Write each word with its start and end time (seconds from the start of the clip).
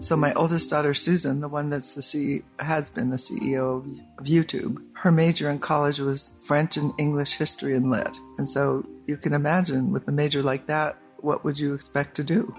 So 0.00 0.16
my 0.16 0.32
oldest 0.32 0.70
daughter, 0.70 0.94
Susan, 0.94 1.42
the 1.42 1.48
one 1.48 1.68
that's 1.68 1.94
the 1.94 2.00
CEO, 2.00 2.42
has 2.58 2.88
been 2.88 3.10
the 3.10 3.18
CEO 3.18 3.76
of 3.76 4.24
YouTube, 4.24 4.82
her 4.94 5.12
major 5.12 5.50
in 5.50 5.58
college 5.58 5.98
was 5.98 6.32
French 6.40 6.78
and 6.78 6.94
English 6.98 7.34
history 7.34 7.74
and 7.74 7.90
lit. 7.90 8.18
And 8.38 8.48
so 8.48 8.86
you 9.06 9.18
can 9.18 9.34
imagine 9.34 9.92
with 9.92 10.08
a 10.08 10.12
major 10.12 10.42
like 10.42 10.66
that, 10.66 10.96
what 11.18 11.44
would 11.44 11.58
you 11.58 11.74
expect 11.74 12.16
to 12.16 12.24
do? 12.24 12.54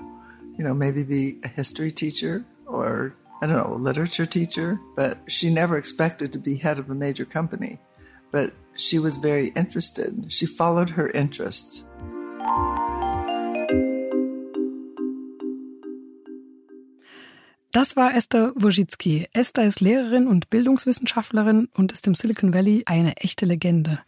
You 0.56 0.64
know, 0.64 0.76
maybe 0.76 1.04
be 1.04 1.40
a 1.44 1.48
history 1.48 1.92
teacher 1.92 2.46
or 2.68 3.16
I 3.42 3.48
don't 3.48 3.58
know, 3.58 3.74
a 3.74 3.76
literature 3.76 4.28
teacher, 4.28 4.80
but 4.96 5.18
she 5.28 5.50
never 5.50 5.78
expected 5.78 6.32
to 6.34 6.40
be 6.40 6.58
head 6.58 6.78
of 6.78 6.92
a 6.92 6.96
major 6.96 7.26
company. 7.26 7.80
But 8.30 8.54
she 8.76 9.00
was 9.00 9.18
very 9.18 9.48
interested. 9.56 10.32
She 10.32 10.46
followed 10.46 10.92
her 10.92 11.10
interests. 11.10 11.88
Das 17.72 17.96
war 17.96 18.14
Esther 18.14 18.52
Wojcicki. 18.56 19.30
Esther 19.32 19.66
ist 19.66 19.80
Lehrerin 19.80 20.28
und 20.28 20.50
Bildungswissenschaftlerin 20.50 21.70
und 21.74 21.94
ist 21.94 22.06
im 22.06 22.16
Silicon 22.16 22.54
Valley 22.54 22.84
eine 22.86 23.16
echte 23.16 23.46
Legende. 23.46 24.00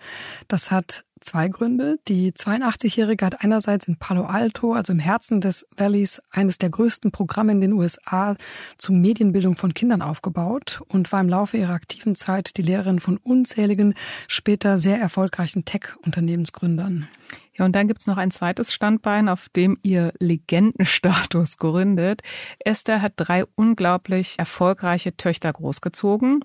Das 0.49 0.69
hat 0.69 1.05
zwei 1.23 1.47
Gründe. 1.47 1.97
Die 2.07 2.31
82-Jährige 2.31 3.25
hat 3.25 3.43
einerseits 3.43 3.87
in 3.87 3.97
Palo 3.97 4.25
Alto, 4.25 4.73
also 4.73 4.93
im 4.93 4.99
Herzen 4.99 5.41
des 5.41 5.65
Valleys, 5.75 6.21
eines 6.29 6.57
der 6.57 6.69
größten 6.69 7.11
Programme 7.11 7.53
in 7.53 7.61
den 7.61 7.73
USA 7.73 8.35
zur 8.77 8.95
Medienbildung 8.95 9.55
von 9.57 9.73
Kindern 9.73 10.01
aufgebaut 10.01 10.81
und 10.87 11.11
war 11.11 11.21
im 11.21 11.29
Laufe 11.29 11.57
ihrer 11.57 11.73
aktiven 11.73 12.15
Zeit 12.15 12.57
die 12.57 12.61
Lehrerin 12.61 12.99
von 12.99 13.17
unzähligen, 13.17 13.95
später 14.27 14.79
sehr 14.79 14.99
erfolgreichen 14.99 15.65
Tech-Unternehmensgründern. 15.65 17.07
Ja, 17.55 17.65
und 17.65 17.75
dann 17.75 17.87
gibt's 17.87 18.07
noch 18.07 18.17
ein 18.17 18.31
zweites 18.31 18.73
Standbein, 18.73 19.29
auf 19.29 19.47
dem 19.49 19.77
ihr 19.83 20.11
Legendenstatus 20.17 21.57
gründet. 21.57 22.21
Esther 22.59 23.01
hat 23.01 23.13
drei 23.15 23.45
unglaublich 23.55 24.35
erfolgreiche 24.39 25.15
Töchter 25.15 25.53
großgezogen. 25.53 26.39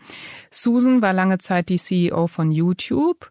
Susan 0.50 1.00
war 1.00 1.14
lange 1.14 1.38
Zeit 1.38 1.70
die 1.70 1.78
CEO 1.78 2.26
von 2.26 2.52
YouTube. 2.52 3.30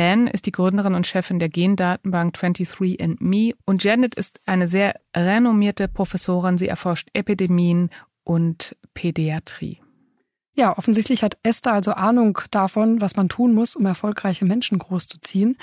Anne 0.00 0.30
ist 0.30 0.46
die 0.46 0.52
Gründerin 0.52 0.94
und 0.94 1.06
Chefin 1.06 1.38
der 1.38 1.50
Gendatenbank 1.50 2.34
23andMe 2.34 3.54
und 3.66 3.84
Janet 3.84 4.14
ist 4.14 4.40
eine 4.46 4.66
sehr 4.66 4.98
renommierte 5.14 5.88
Professorin. 5.88 6.56
Sie 6.56 6.68
erforscht 6.68 7.08
Epidemien 7.12 7.90
und 8.24 8.76
Pädiatrie. 8.94 9.80
Ja, 10.56 10.76
offensichtlich 10.76 11.22
hat 11.22 11.38
Esther 11.44 11.72
also 11.72 11.92
Ahnung 11.92 12.40
davon, 12.50 13.00
was 13.00 13.14
man 13.14 13.28
tun 13.28 13.54
muss, 13.54 13.76
um 13.76 13.86
erfolgreiche 13.86 14.44
Menschen 14.44 14.78
großzuziehen. 14.78 15.56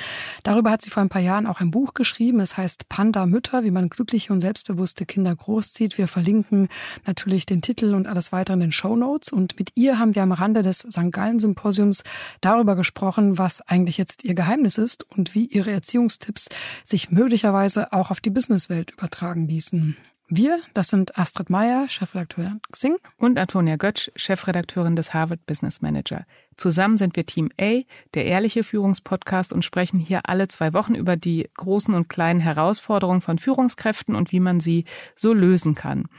Darüber 0.43 0.71
hat 0.71 0.81
sie 0.81 0.89
vor 0.89 1.03
ein 1.03 1.09
paar 1.09 1.21
Jahren 1.21 1.45
auch 1.45 1.59
ein 1.59 1.71
Buch 1.71 1.93
geschrieben. 1.93 2.39
Es 2.39 2.55
heißt 2.55 2.87
Panda 2.87 3.25
Mütter, 3.25 3.65
wie 3.65 3.71
man 3.71 3.89
glückliche 3.89 4.31
und 4.31 4.39
selbstbewusste 4.39 5.05
Kinder 5.05 5.35
großzieht. 5.35 5.97
Wir 5.97 6.07
verlinken 6.07 6.69
natürlich 7.05 7.45
den 7.45 7.61
Titel 7.61 7.95
und 7.95 8.07
alles 8.07 8.31
weitere 8.31 8.53
in 8.53 8.61
den 8.61 8.71
Show 8.71 8.95
Notes. 8.95 9.29
Und 9.29 9.59
mit 9.59 9.71
ihr 9.75 9.99
haben 9.99 10.15
wir 10.15 10.23
am 10.23 10.31
Rande 10.31 10.61
des 10.61 10.79
St. 10.79 11.11
Gallen 11.11 11.39
Symposiums 11.39 12.03
darüber 12.39 12.77
gesprochen, 12.77 13.37
was 13.37 13.61
eigentlich 13.61 13.97
jetzt 13.97 14.23
ihr 14.23 14.35
Geheimnis 14.35 14.77
ist 14.77 15.03
und 15.11 15.35
wie 15.35 15.47
ihre 15.47 15.71
Erziehungstipps 15.71 16.47
sich 16.85 17.11
möglicherweise 17.11 17.91
auch 17.91 18.09
auf 18.09 18.21
die 18.21 18.29
Businesswelt 18.29 18.91
übertragen 18.91 19.49
ließen. 19.49 19.97
Wir, 20.29 20.59
das 20.73 20.89
sind 20.89 21.17
Astrid 21.17 21.49
Meyer, 21.49 21.87
Chefredakteurin 21.87 22.59
Xing. 22.69 22.97
Und 23.15 23.39
Antonia 23.39 23.77
Götsch, 23.77 24.11
Chefredakteurin 24.17 24.97
des 24.97 25.13
Harvard 25.13 25.45
Business 25.45 25.81
Manager. 25.81 26.25
Zusammen 26.57 26.97
sind 26.97 27.15
wir 27.15 27.25
Team 27.25 27.49
A, 27.57 27.83
der 28.13 28.25
ehrliche 28.25 28.65
Führungspodcast 28.65 29.53
und 29.53 29.63
sprechen 29.63 29.99
hier 29.99 30.27
alle 30.27 30.49
zwei 30.49 30.73
Wochen 30.73 30.95
über 30.95 31.15
die 31.15 31.49
großen 31.55 31.93
und 31.93 32.09
kleinen 32.09 32.41
Herausforderungen 32.41 33.21
von 33.21 33.39
Führungskräften 33.39 34.15
und 34.15 34.33
wie 34.33 34.41
man 34.41 34.59
sie 34.59 34.83
so 35.15 35.31
lösen 35.31 35.75
kann. 35.75 36.09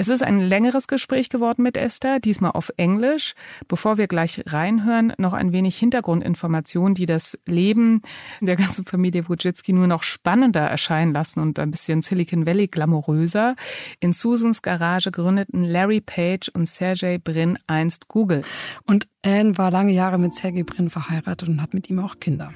Es 0.00 0.08
ist 0.08 0.22
ein 0.22 0.40
längeres 0.40 0.86
Gespräch 0.86 1.28
geworden 1.28 1.62
mit 1.62 1.76
Esther, 1.76 2.20
diesmal 2.20 2.52
auf 2.52 2.72
Englisch. 2.78 3.34
Bevor 3.68 3.98
wir 3.98 4.08
gleich 4.08 4.42
reinhören, 4.46 5.12
noch 5.18 5.34
ein 5.34 5.52
wenig 5.52 5.76
Hintergrundinformation, 5.76 6.94
die 6.94 7.04
das 7.04 7.38
Leben 7.44 8.00
der 8.40 8.56
ganzen 8.56 8.86
Familie 8.86 9.28
Wojcicki 9.28 9.74
nur 9.74 9.86
noch 9.86 10.02
spannender 10.02 10.62
erscheinen 10.62 11.12
lassen 11.12 11.40
und 11.40 11.58
ein 11.58 11.70
bisschen 11.70 12.00
Silicon 12.00 12.46
Valley 12.46 12.68
glamouröser. 12.68 13.56
In 14.00 14.14
Susans 14.14 14.62
Garage 14.62 15.10
gründeten 15.10 15.64
Larry 15.64 16.00
Page 16.00 16.48
und 16.48 16.64
Sergey 16.64 17.18
Brin 17.18 17.58
einst 17.66 18.08
Google. 18.08 18.42
Und 18.86 19.06
Anne 19.22 19.58
war 19.58 19.70
lange 19.70 19.92
Jahre 19.92 20.16
mit 20.16 20.32
Sergey 20.32 20.62
Brin 20.62 20.88
verheiratet 20.88 21.46
und 21.46 21.60
hat 21.60 21.74
mit 21.74 21.90
ihm 21.90 21.98
auch 21.98 22.20
Kinder. 22.20 22.52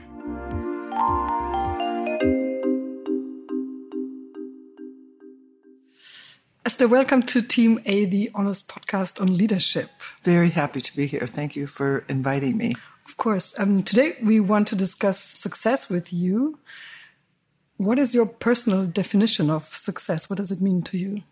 Esther, 6.66 6.88
welcome 6.88 7.22
to 7.22 7.42
Team 7.42 7.78
A, 7.84 8.06
the 8.06 8.30
Honest 8.34 8.68
podcast 8.68 9.20
on 9.20 9.36
leadership. 9.36 9.90
Very 10.22 10.48
happy 10.48 10.80
to 10.80 10.96
be 10.96 11.06
here. 11.06 11.26
Thank 11.26 11.54
you 11.56 11.66
for 11.66 12.06
inviting 12.08 12.56
me. 12.56 12.74
Of 13.04 13.18
course. 13.18 13.54
Um, 13.58 13.82
today 13.82 14.16
we 14.22 14.40
want 14.40 14.68
to 14.68 14.74
discuss 14.74 15.20
success 15.20 15.90
with 15.90 16.10
you. 16.10 16.58
What 17.76 17.98
is 17.98 18.14
your 18.14 18.24
personal 18.24 18.86
definition 18.86 19.50
of 19.50 19.76
success? 19.76 20.30
What 20.30 20.38
does 20.38 20.50
it 20.50 20.62
mean 20.62 20.80
to 20.84 20.96
you? 20.96 21.22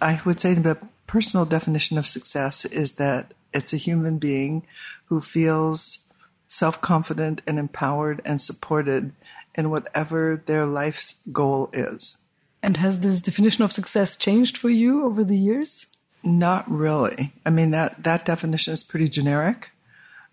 I 0.00 0.20
would 0.24 0.38
say 0.38 0.54
the 0.54 0.78
personal 1.08 1.44
definition 1.44 1.98
of 1.98 2.06
success 2.06 2.64
is 2.64 2.92
that 2.92 3.34
it's 3.52 3.72
a 3.72 3.78
human 3.78 4.18
being 4.18 4.64
who 5.06 5.20
feels 5.20 6.06
self 6.46 6.80
confident 6.80 7.42
and 7.48 7.58
empowered 7.58 8.22
and 8.24 8.40
supported 8.40 9.12
in 9.56 9.70
whatever 9.70 10.40
their 10.46 10.66
life's 10.66 11.16
goal 11.32 11.68
is. 11.72 12.16
And 12.62 12.76
has 12.78 13.00
this 13.00 13.20
definition 13.22 13.64
of 13.64 13.72
success 13.72 14.16
changed 14.16 14.58
for 14.58 14.68
you 14.68 15.04
over 15.04 15.22
the 15.22 15.36
years? 15.36 15.86
Not 16.22 16.68
really. 16.70 17.32
I 17.46 17.50
mean 17.50 17.70
that 17.70 18.02
that 18.02 18.24
definition 18.24 18.74
is 18.74 18.82
pretty 18.82 19.08
generic. 19.08 19.70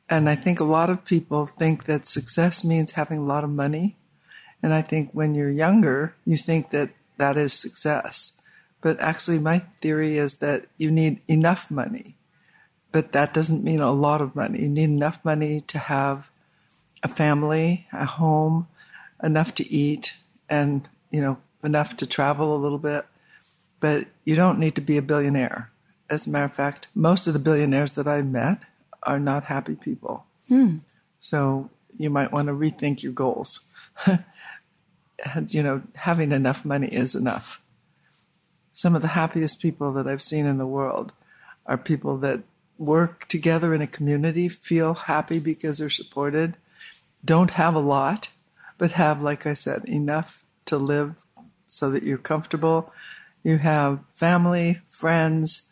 And 0.10 0.30
I 0.30 0.36
think 0.36 0.60
a 0.60 0.66
lot 0.66 0.90
of 0.90 1.06
people 1.06 1.46
think 1.46 1.86
that 1.86 2.08
success 2.08 2.64
means 2.64 2.92
having 2.92 3.20
a 3.20 3.24
lot 3.24 3.44
of 3.44 3.50
money. 3.50 3.98
And 4.62 4.74
I 4.74 4.82
think 4.82 5.12
when 5.12 5.36
you're 5.36 5.52
younger, 5.52 6.16
you 6.26 6.38
think 6.38 6.72
that 6.72 6.92
that 7.18 7.38
is 7.38 7.54
success. 7.54 8.42
But 8.82 9.00
actually, 9.00 9.40
my 9.40 9.60
theory 9.82 10.18
is 10.18 10.36
that 10.36 10.68
you 10.78 10.92
need 10.92 11.22
enough 11.28 11.72
money. 11.72 12.16
But 12.92 13.14
that 13.14 13.34
doesn't 13.34 13.64
mean 13.64 13.80
a 13.80 13.92
lot 13.92 14.22
of 14.22 14.36
money. 14.36 14.62
You 14.62 14.70
need 14.70 14.84
enough 14.90 15.24
money 15.26 15.62
to 15.62 15.80
have 15.80 16.30
a 17.02 17.08
family, 17.08 17.88
a 17.92 18.06
home, 18.06 18.68
enough 19.24 19.56
to 19.56 19.72
eat, 19.72 20.14
and, 20.50 20.88
you 21.10 21.22
know, 21.22 21.38
enough 21.66 21.98
to 21.98 22.08
travel 22.08 22.56
a 22.56 22.58
little 22.58 22.78
bit, 22.78 23.06
but 23.80 24.08
you 24.24 24.36
don't 24.36 24.60
need 24.60 24.76
to 24.76 24.82
be 24.82 24.98
a 24.98 25.02
billionaire. 25.02 25.72
As 26.10 26.28
a 26.28 26.30
matter 26.30 26.46
of 26.46 26.54
fact, 26.54 26.88
most 26.96 27.28
of 27.28 27.34
the 27.34 27.40
billionaires 27.40 27.94
that 27.94 28.08
I've 28.08 28.28
met 28.28 28.60
are 29.04 29.20
not 29.20 29.46
happy 29.46 29.76
people. 29.76 30.26
Hmm. 30.48 30.78
So 31.20 31.70
you 31.98 32.10
might 32.10 32.32
want 32.32 32.48
to 32.48 32.54
rethink 32.54 33.04
your 33.04 33.14
goals. 33.14 33.62
you 35.48 35.64
know, 35.64 35.82
having 35.96 36.32
enough 36.32 36.66
money 36.66 36.88
is 36.88 37.16
enough. 37.16 37.62
Some 38.74 38.96
of 38.96 39.02
the 39.02 39.10
happiest 39.10 39.62
people 39.62 39.94
that 39.94 40.08
I've 40.08 40.22
seen 40.22 40.46
in 40.46 40.58
the 40.58 40.68
world 40.68 41.14
are 41.66 41.78
people 41.78 42.18
that 42.18 42.42
work 42.78 43.28
together 43.28 43.74
in 43.74 43.82
a 43.82 43.88
community, 43.88 44.50
feel 44.50 44.94
happy 44.94 45.40
because 45.40 45.78
they're 45.78 45.90
supported, 45.90 46.58
don't 47.24 47.52
have 47.52 47.74
a 47.74 47.80
lot, 47.80 48.30
but 48.78 48.92
have, 48.92 49.22
like 49.22 49.46
I 49.46 49.54
said, 49.54 49.86
enough 49.86 50.44
to 50.66 50.78
live 50.78 51.25
so 51.68 51.90
that 51.90 52.04
you're 52.04 52.18
comfortable. 52.18 52.94
You 53.44 53.58
have 53.60 54.00
family, 54.12 54.82
friends, 54.90 55.72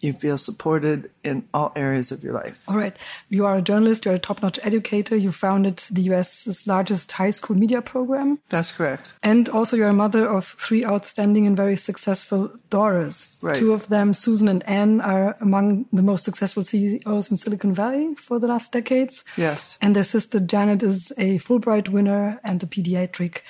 you 0.00 0.12
feel 0.12 0.38
supported 0.38 1.10
in 1.24 1.48
all 1.52 1.72
areas 1.74 2.12
of 2.12 2.22
your 2.22 2.32
life. 2.32 2.56
All 2.68 2.76
right. 2.76 2.96
You 3.28 3.46
are 3.46 3.56
a 3.56 3.62
journalist, 3.62 4.04
you're 4.04 4.14
a 4.14 4.18
top 4.18 4.42
notch 4.42 4.58
educator. 4.62 5.16
You 5.16 5.32
founded 5.32 5.78
the 5.90 6.02
US's 6.02 6.66
largest 6.66 7.10
high 7.12 7.30
school 7.30 7.56
media 7.56 7.82
program. 7.82 8.38
That's 8.48 8.70
correct. 8.70 9.12
And 9.22 9.48
also, 9.48 9.76
you're 9.76 9.88
a 9.88 9.92
mother 9.92 10.26
of 10.26 10.46
three 10.46 10.84
outstanding 10.84 11.46
and 11.46 11.56
very 11.56 11.76
successful 11.76 12.52
daughters. 12.70 13.38
Right. 13.42 13.56
Two 13.56 13.72
of 13.72 13.88
them, 13.88 14.14
Susan 14.14 14.48
and 14.48 14.62
Anne, 14.68 15.00
are 15.00 15.36
among 15.40 15.86
the 15.92 16.02
most 16.02 16.24
successful 16.24 16.62
CEOs 16.62 17.30
in 17.30 17.36
Silicon 17.36 17.74
Valley 17.74 18.14
for 18.14 18.38
the 18.38 18.46
last 18.46 18.72
decades. 18.72 19.24
Yes. 19.36 19.78
And 19.80 19.96
their 19.96 20.04
sister 20.04 20.38
Janet 20.40 20.82
is 20.82 21.12
a 21.18 21.38
Fulbright 21.38 21.88
winner 21.88 22.40
and 22.44 22.62
a 22.62 22.66
pediatric 22.66 23.40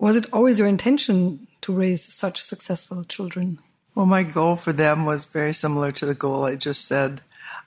was 0.00 0.16
it 0.16 0.32
always 0.32 0.58
your 0.58 0.68
intention 0.68 1.46
to 1.60 1.72
raise 1.72 2.02
such 2.02 2.40
successful 2.40 3.04
children? 3.04 3.60
Well, 3.94 4.06
my 4.06 4.22
goal 4.22 4.56
for 4.56 4.72
them 4.72 5.04
was 5.04 5.24
very 5.26 5.52
similar 5.52 5.92
to 5.92 6.06
the 6.06 6.14
goal 6.14 6.44
I 6.44 6.56
just 6.56 6.86
said. 6.86 7.20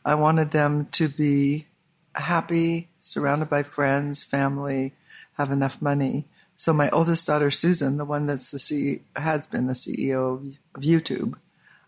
I 0.03 0.15
wanted 0.15 0.51
them 0.51 0.88
to 0.94 1.07
be 1.07 1.68
happy, 2.15 2.89
surrounded 3.00 3.50
by 3.50 3.63
friends, 3.63 4.24
family, 4.24 4.94
have 5.33 5.51
enough 5.51 5.81
money. 5.81 6.25
So 6.56 6.74
my 6.74 6.89
oldest 6.89 7.27
daughter, 7.27 7.51
Susan, 7.51 7.97
the 7.97 8.06
one 8.06 8.25
that's 8.25 8.51
the 8.51 8.57
CEO, 8.57 9.01
has 9.15 9.47
been 9.47 9.68
the 9.68 9.74
CEO 9.74 10.57
of 10.75 10.81
YouTube, 10.81 11.36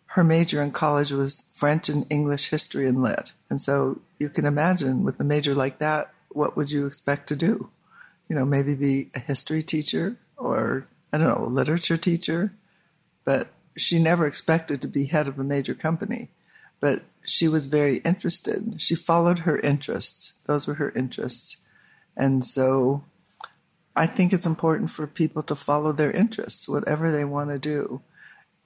her 0.07 0.24
major 0.24 0.62
in 0.62 0.71
college 0.71 1.12
was 1.12 1.44
French 1.51 1.89
and 1.89 2.06
English 2.09 2.50
history 2.50 2.88
and 2.88 3.01
lit. 3.01 3.31
And 3.50 3.59
so 3.59 4.00
you 4.19 4.30
can 4.30 4.45
imagine 4.45 5.03
with 5.03 5.19
a 5.19 5.24
major 5.24 5.53
like 5.53 5.80
that, 5.80 6.13
what 6.30 6.56
would 6.56 6.71
you 6.71 6.86
expect 6.86 7.27
to 7.27 7.36
do? 7.36 7.69
You 8.30 8.36
know, 8.36 8.45
maybe 8.45 8.75
be 8.75 9.09
a 9.13 9.19
history 9.19 9.62
teacher 9.62 10.18
or 10.38 10.88
I 11.12 11.18
don't 11.18 11.28
know, 11.28 11.46
a 11.46 11.50
literature 11.50 11.98
teacher. 11.98 12.54
But 13.24 13.48
she 13.76 14.00
never 14.00 14.26
expected 14.26 14.82
to 14.82 14.88
be 14.88 15.06
head 15.06 15.28
of 15.28 15.40
a 15.40 15.44
major 15.44 15.74
company, 15.74 16.30
but 16.80 17.04
she 17.24 17.48
was 17.48 17.66
very 17.66 17.98
interested. 17.98 18.82
She 18.82 18.96
followed 18.96 19.40
her 19.40 19.60
interests. 19.60 20.34
Those 20.46 20.68
were 20.68 20.76
her 20.76 20.92
interests. 20.92 21.58
And 22.16 22.46
so 22.46 23.04
I 23.96 24.06
think 24.08 24.32
it's 24.32 24.46
important 24.46 24.92
for 24.92 25.08
people 25.08 25.42
to 25.44 25.56
follow 25.56 25.92
their 25.92 26.12
interests, 26.12 26.70
whatever 26.70 27.12
they 27.12 27.26
want 27.26 27.50
to 27.50 27.60
do. 27.60 28.02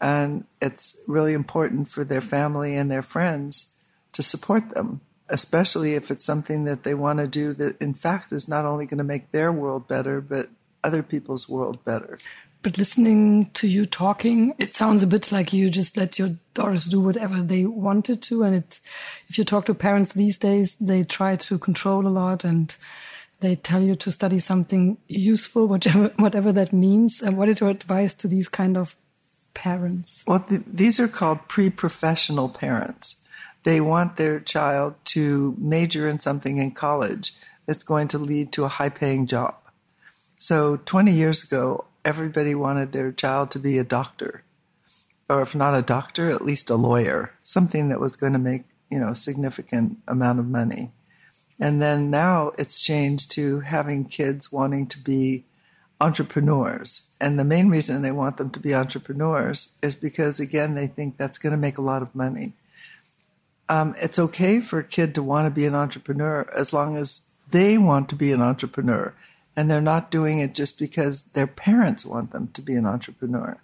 And 0.02 0.46
it's 0.62 1.04
really 1.08 1.34
important 1.34 1.90
for 1.90 2.04
their 2.04 2.22
family 2.22 2.76
and 2.76 2.90
their 2.90 3.04
friends 3.04 3.84
to 4.14 4.24
support 4.24 4.74
them, 4.74 5.02
especially 5.30 5.96
if 5.96 6.10
it's 6.10 6.26
something 6.26 6.64
that 6.66 6.84
they 6.84 6.94
want 6.94 7.20
to 7.20 7.28
do 7.28 7.54
that, 7.54 7.80
in 7.82 7.94
fact, 7.94 8.32
is 8.32 8.48
not 8.48 8.66
only 8.66 8.86
going 8.86 8.98
to 9.00 9.04
make 9.04 9.32
their 9.32 9.52
world 9.52 9.88
better, 9.88 10.22
but 10.22 10.50
other 10.84 11.04
people's 11.04 11.48
world 11.50 11.84
better. 11.86 12.20
But 12.62 12.78
listening 12.78 13.52
to 13.54 13.68
you 13.68 13.86
talking, 13.86 14.54
it 14.58 14.76
sounds 14.76 15.02
a 15.02 15.08
bit 15.08 15.32
like 15.32 15.54
you 15.54 15.70
just 15.70 15.96
let 15.96 16.20
your 16.20 16.32
daughters 16.54 16.86
do 16.86 17.00
whatever 17.00 17.42
they 17.42 17.66
wanted 17.66 18.22
to. 18.24 18.44
And 18.44 18.56
it, 18.56 18.80
if 19.30 19.38
you 19.38 19.46
talk 19.46 19.66
to 19.66 19.74
parents 19.74 20.12
these 20.12 20.38
days, 20.38 20.76
they 20.76 21.04
try 21.04 21.38
to 21.38 21.58
control 21.58 22.06
a 22.06 22.10
lot 22.10 22.44
and 22.44 22.76
they 23.40 23.56
tell 23.56 23.82
you 23.82 23.96
to 23.96 24.12
study 24.12 24.40
something 24.40 24.98
useful, 25.08 25.68
whatever, 25.74 26.12
whatever 26.18 26.52
that 26.52 26.74
means. 26.74 27.22
And 27.22 27.38
what 27.38 27.48
is 27.48 27.62
your 27.62 27.70
advice 27.70 28.14
to 28.16 28.28
these 28.28 28.50
kind 28.50 28.76
of 28.76 28.98
parents? 29.54 30.26
Well, 30.28 30.42
th- 30.42 30.62
these 30.68 31.00
are 31.00 31.08
called 31.08 31.48
pre 31.48 31.70
professional 31.70 32.50
parents. 32.50 33.26
They 33.64 33.80
want 33.80 34.18
their 34.18 34.40
child 34.40 34.96
to 35.06 35.56
major 35.58 36.10
in 36.10 36.20
something 36.20 36.58
in 36.58 36.72
college 36.72 37.34
that's 37.66 37.84
going 37.84 38.08
to 38.10 38.18
lead 38.18 38.52
to 38.54 38.66
a 38.66 38.68
high 38.68 38.90
paying 38.90 39.28
job. 39.28 39.56
So 40.42 40.78
20 40.78 41.12
years 41.12 41.44
ago, 41.44 41.84
everybody 42.06 42.56
wanted 42.56 42.94
their 42.94 43.12
child 43.12 43.52
to 43.52 43.60
be 43.60 43.78
a 43.78 43.84
doctor, 43.84 44.42
or 45.28 45.42
if 45.42 45.54
not 45.54 45.78
a 45.78 45.82
doctor, 45.82 46.30
at 46.30 46.46
least 46.46 46.70
a 46.70 46.76
lawyer, 46.76 47.34
something 47.44 47.90
that 47.90 48.00
was 48.00 48.16
going 48.16 48.32
to 48.32 48.40
make, 48.40 48.64
you 48.90 49.00
know, 49.00 49.14
significant 49.14 49.98
amount 50.08 50.40
of 50.40 50.48
money. 50.48 50.94
And 51.60 51.82
then 51.82 52.10
now 52.10 52.54
it's 52.58 52.82
changed 52.82 53.32
to 53.32 53.60
having 53.60 54.06
kids 54.06 54.50
wanting 54.50 54.88
to 54.88 55.00
be 55.04 55.44
entrepreneurs. 56.00 57.10
And 57.20 57.38
the 57.38 57.44
main 57.44 57.68
reason 57.68 58.02
they 58.02 58.14
want 58.14 58.38
them 58.38 58.50
to 58.52 58.62
be 58.62 58.74
entrepreneurs 58.74 59.76
is 59.82 59.94
because, 59.94 60.40
again, 60.40 60.74
they 60.74 60.88
think 60.88 61.18
that's 61.18 61.38
going 61.38 61.52
to 61.52 61.58
make 61.58 61.78
a 61.78 61.82
lot 61.82 62.02
of 62.02 62.16
money. 62.16 62.54
Um, 63.68 63.94
it's 64.02 64.18
okay 64.18 64.62
for 64.62 64.80
a 64.80 64.86
kid 64.86 65.14
to 65.16 65.22
want 65.22 65.48
to 65.48 65.52
be 65.52 65.66
an 65.66 65.76
entrepreneur 65.76 66.50
as 66.56 66.72
long 66.72 66.96
as 66.96 67.28
they 67.52 67.78
want 67.78 68.08
to 68.08 68.16
be 68.16 68.32
an 68.32 68.42
entrepreneur 68.42 69.14
and 69.60 69.70
they're 69.70 69.82
not 69.82 70.10
doing 70.10 70.40
it 70.40 70.56
just 70.56 70.80
because 70.80 71.24
their 71.34 71.46
parents 71.46 72.06
want 72.06 72.32
them 72.32 72.48
to 72.54 72.62
be 72.62 72.76
an 72.76 72.86
entrepreneur. 72.86 73.58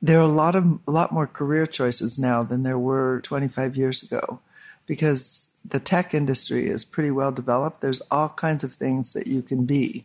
There 0.00 0.20
are 0.20 0.22
a 0.22 0.28
lot 0.28 0.54
of 0.54 0.78
a 0.86 0.92
lot 0.92 1.10
more 1.10 1.26
career 1.26 1.66
choices 1.66 2.16
now 2.16 2.44
than 2.44 2.62
there 2.62 2.78
were 2.78 3.20
25 3.22 3.76
years 3.76 4.04
ago 4.04 4.38
because 4.86 5.56
the 5.68 5.80
tech 5.80 6.14
industry 6.14 6.68
is 6.68 6.84
pretty 6.84 7.10
well 7.10 7.32
developed. 7.32 7.80
There's 7.80 8.00
all 8.08 8.28
kinds 8.28 8.62
of 8.62 8.74
things 8.74 9.14
that 9.14 9.26
you 9.26 9.42
can 9.42 9.64
be. 9.64 10.04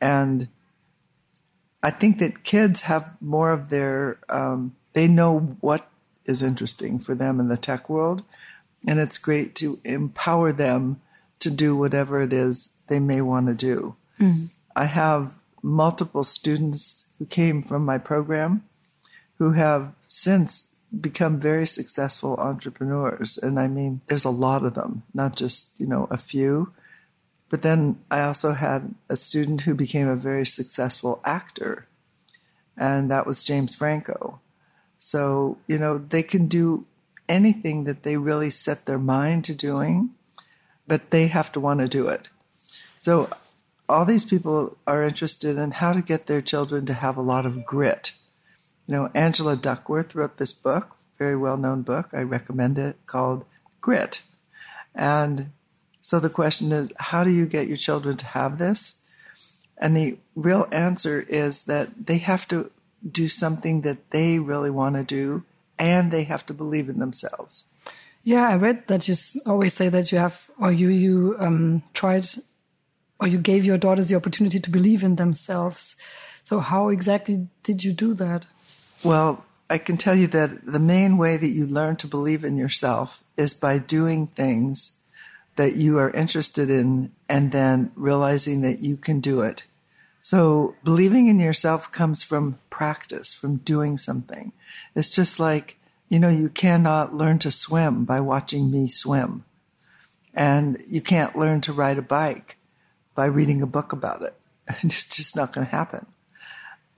And 0.00 0.48
I 1.82 1.90
think 1.90 2.18
that 2.20 2.42
kids 2.42 2.80
have 2.82 3.10
more 3.20 3.52
of 3.52 3.68
their, 3.68 4.16
um, 4.30 4.74
they 4.94 5.06
know 5.06 5.38
what 5.60 5.86
is 6.24 6.42
interesting 6.42 6.98
for 6.98 7.14
them 7.14 7.40
in 7.40 7.48
the 7.48 7.58
tech 7.58 7.90
world. 7.90 8.22
And 8.88 8.98
it's 8.98 9.18
great 9.18 9.54
to 9.56 9.80
empower 9.84 10.50
them 10.50 11.02
to 11.40 11.50
do 11.50 11.76
whatever 11.76 12.22
it 12.22 12.32
is 12.32 12.74
they 12.86 13.00
may 13.00 13.20
want 13.20 13.48
to 13.48 13.54
do. 13.54 13.96
Mm. 14.18 14.48
I 14.74 14.86
have 14.86 15.34
multiple 15.62 16.24
students 16.24 17.06
who 17.18 17.26
came 17.26 17.62
from 17.62 17.84
my 17.84 17.98
program 17.98 18.64
who 19.38 19.52
have 19.52 19.92
since 20.08 20.76
become 21.00 21.40
very 21.40 21.66
successful 21.66 22.36
entrepreneurs. 22.36 23.38
And 23.38 23.58
I 23.58 23.68
mean, 23.68 24.00
there's 24.06 24.24
a 24.24 24.30
lot 24.30 24.64
of 24.64 24.74
them, 24.74 25.02
not 25.14 25.36
just, 25.36 25.78
you 25.80 25.86
know, 25.86 26.06
a 26.10 26.18
few. 26.18 26.72
But 27.48 27.62
then 27.62 27.98
I 28.10 28.22
also 28.22 28.52
had 28.52 28.94
a 29.08 29.16
student 29.16 29.62
who 29.62 29.74
became 29.74 30.08
a 30.08 30.16
very 30.16 30.46
successful 30.46 31.20
actor, 31.24 31.86
and 32.78 33.10
that 33.10 33.26
was 33.26 33.42
James 33.42 33.74
Franco. 33.74 34.40
So, 34.98 35.58
you 35.66 35.76
know, 35.76 35.98
they 35.98 36.22
can 36.22 36.46
do 36.46 36.86
anything 37.28 37.84
that 37.84 38.04
they 38.04 38.16
really 38.16 38.48
set 38.48 38.86
their 38.86 38.98
mind 38.98 39.44
to 39.44 39.54
doing, 39.54 40.10
but 40.86 41.10
they 41.10 41.26
have 41.26 41.52
to 41.52 41.60
want 41.60 41.80
to 41.80 41.88
do 41.88 42.08
it. 42.08 42.30
So 42.98 43.28
all 43.92 44.06
these 44.06 44.24
people 44.24 44.78
are 44.86 45.04
interested 45.04 45.58
in 45.58 45.70
how 45.72 45.92
to 45.92 46.00
get 46.00 46.26
their 46.26 46.40
children 46.40 46.86
to 46.86 46.94
have 46.94 47.16
a 47.16 47.22
lot 47.22 47.44
of 47.44 47.66
grit. 47.66 48.12
You 48.86 48.94
know, 48.94 49.10
Angela 49.14 49.54
Duckworth 49.54 50.14
wrote 50.14 50.38
this 50.38 50.52
book, 50.52 50.96
very 51.18 51.36
well 51.36 51.58
known 51.58 51.82
book. 51.82 52.08
I 52.12 52.22
recommend 52.22 52.78
it 52.78 52.96
called 53.06 53.44
Grit. 53.82 54.22
And 54.94 55.52
so 56.00 56.18
the 56.18 56.30
question 56.30 56.72
is, 56.72 56.90
how 56.98 57.22
do 57.22 57.30
you 57.30 57.44
get 57.44 57.68
your 57.68 57.76
children 57.76 58.16
to 58.16 58.26
have 58.26 58.56
this? 58.56 59.02
And 59.76 59.94
the 59.94 60.18
real 60.34 60.66
answer 60.72 61.26
is 61.28 61.64
that 61.64 62.06
they 62.06 62.18
have 62.18 62.48
to 62.48 62.70
do 63.08 63.28
something 63.28 63.82
that 63.82 64.10
they 64.10 64.38
really 64.38 64.70
want 64.70 64.96
to 64.96 65.04
do 65.04 65.44
and 65.78 66.10
they 66.10 66.24
have 66.24 66.46
to 66.46 66.54
believe 66.54 66.88
in 66.88 66.98
themselves. 66.98 67.66
Yeah, 68.24 68.48
I 68.48 68.56
read 68.56 68.86
that 68.86 69.06
you 69.06 69.16
always 69.46 69.74
say 69.74 69.88
that 69.88 70.12
you 70.12 70.18
have, 70.18 70.48
or 70.58 70.70
you 70.70 70.88
you 70.88 71.36
um, 71.40 71.82
tried 71.92 72.26
or 73.22 73.28
you 73.28 73.38
gave 73.38 73.64
your 73.64 73.78
daughters 73.78 74.08
the 74.08 74.16
opportunity 74.16 74.58
to 74.58 74.68
believe 74.68 75.04
in 75.04 75.14
themselves. 75.14 75.94
So, 76.42 76.58
how 76.58 76.88
exactly 76.88 77.46
did 77.62 77.84
you 77.84 77.92
do 77.92 78.14
that? 78.14 78.46
Well, 79.04 79.44
I 79.70 79.78
can 79.78 79.96
tell 79.96 80.16
you 80.16 80.26
that 80.26 80.66
the 80.66 80.80
main 80.80 81.16
way 81.16 81.36
that 81.36 81.46
you 81.46 81.64
learn 81.64 81.94
to 81.96 82.08
believe 82.08 82.42
in 82.42 82.56
yourself 82.56 83.22
is 83.36 83.54
by 83.54 83.78
doing 83.78 84.26
things 84.26 85.06
that 85.54 85.76
you 85.76 85.98
are 85.98 86.10
interested 86.10 86.68
in 86.68 87.12
and 87.28 87.52
then 87.52 87.92
realizing 87.94 88.62
that 88.62 88.80
you 88.80 88.96
can 88.96 89.20
do 89.20 89.40
it. 89.40 89.66
So, 90.20 90.74
believing 90.82 91.28
in 91.28 91.38
yourself 91.38 91.92
comes 91.92 92.24
from 92.24 92.58
practice, 92.70 93.32
from 93.32 93.58
doing 93.58 93.98
something. 93.98 94.52
It's 94.96 95.10
just 95.10 95.38
like, 95.38 95.78
you 96.08 96.18
know, 96.18 96.28
you 96.28 96.48
cannot 96.48 97.14
learn 97.14 97.38
to 97.40 97.52
swim 97.52 98.04
by 98.04 98.18
watching 98.20 98.68
me 98.68 98.88
swim. 98.88 99.44
And 100.34 100.82
you 100.88 101.00
can't 101.00 101.36
learn 101.36 101.60
to 101.62 101.72
ride 101.72 101.98
a 101.98 102.02
bike 102.02 102.58
by 103.14 103.26
reading 103.26 103.62
a 103.62 103.66
book 103.66 103.92
about 103.92 104.22
it. 104.22 104.34
It's 104.82 105.04
just 105.04 105.36
not 105.36 105.52
going 105.52 105.66
to 105.66 105.70
happen. 105.70 106.06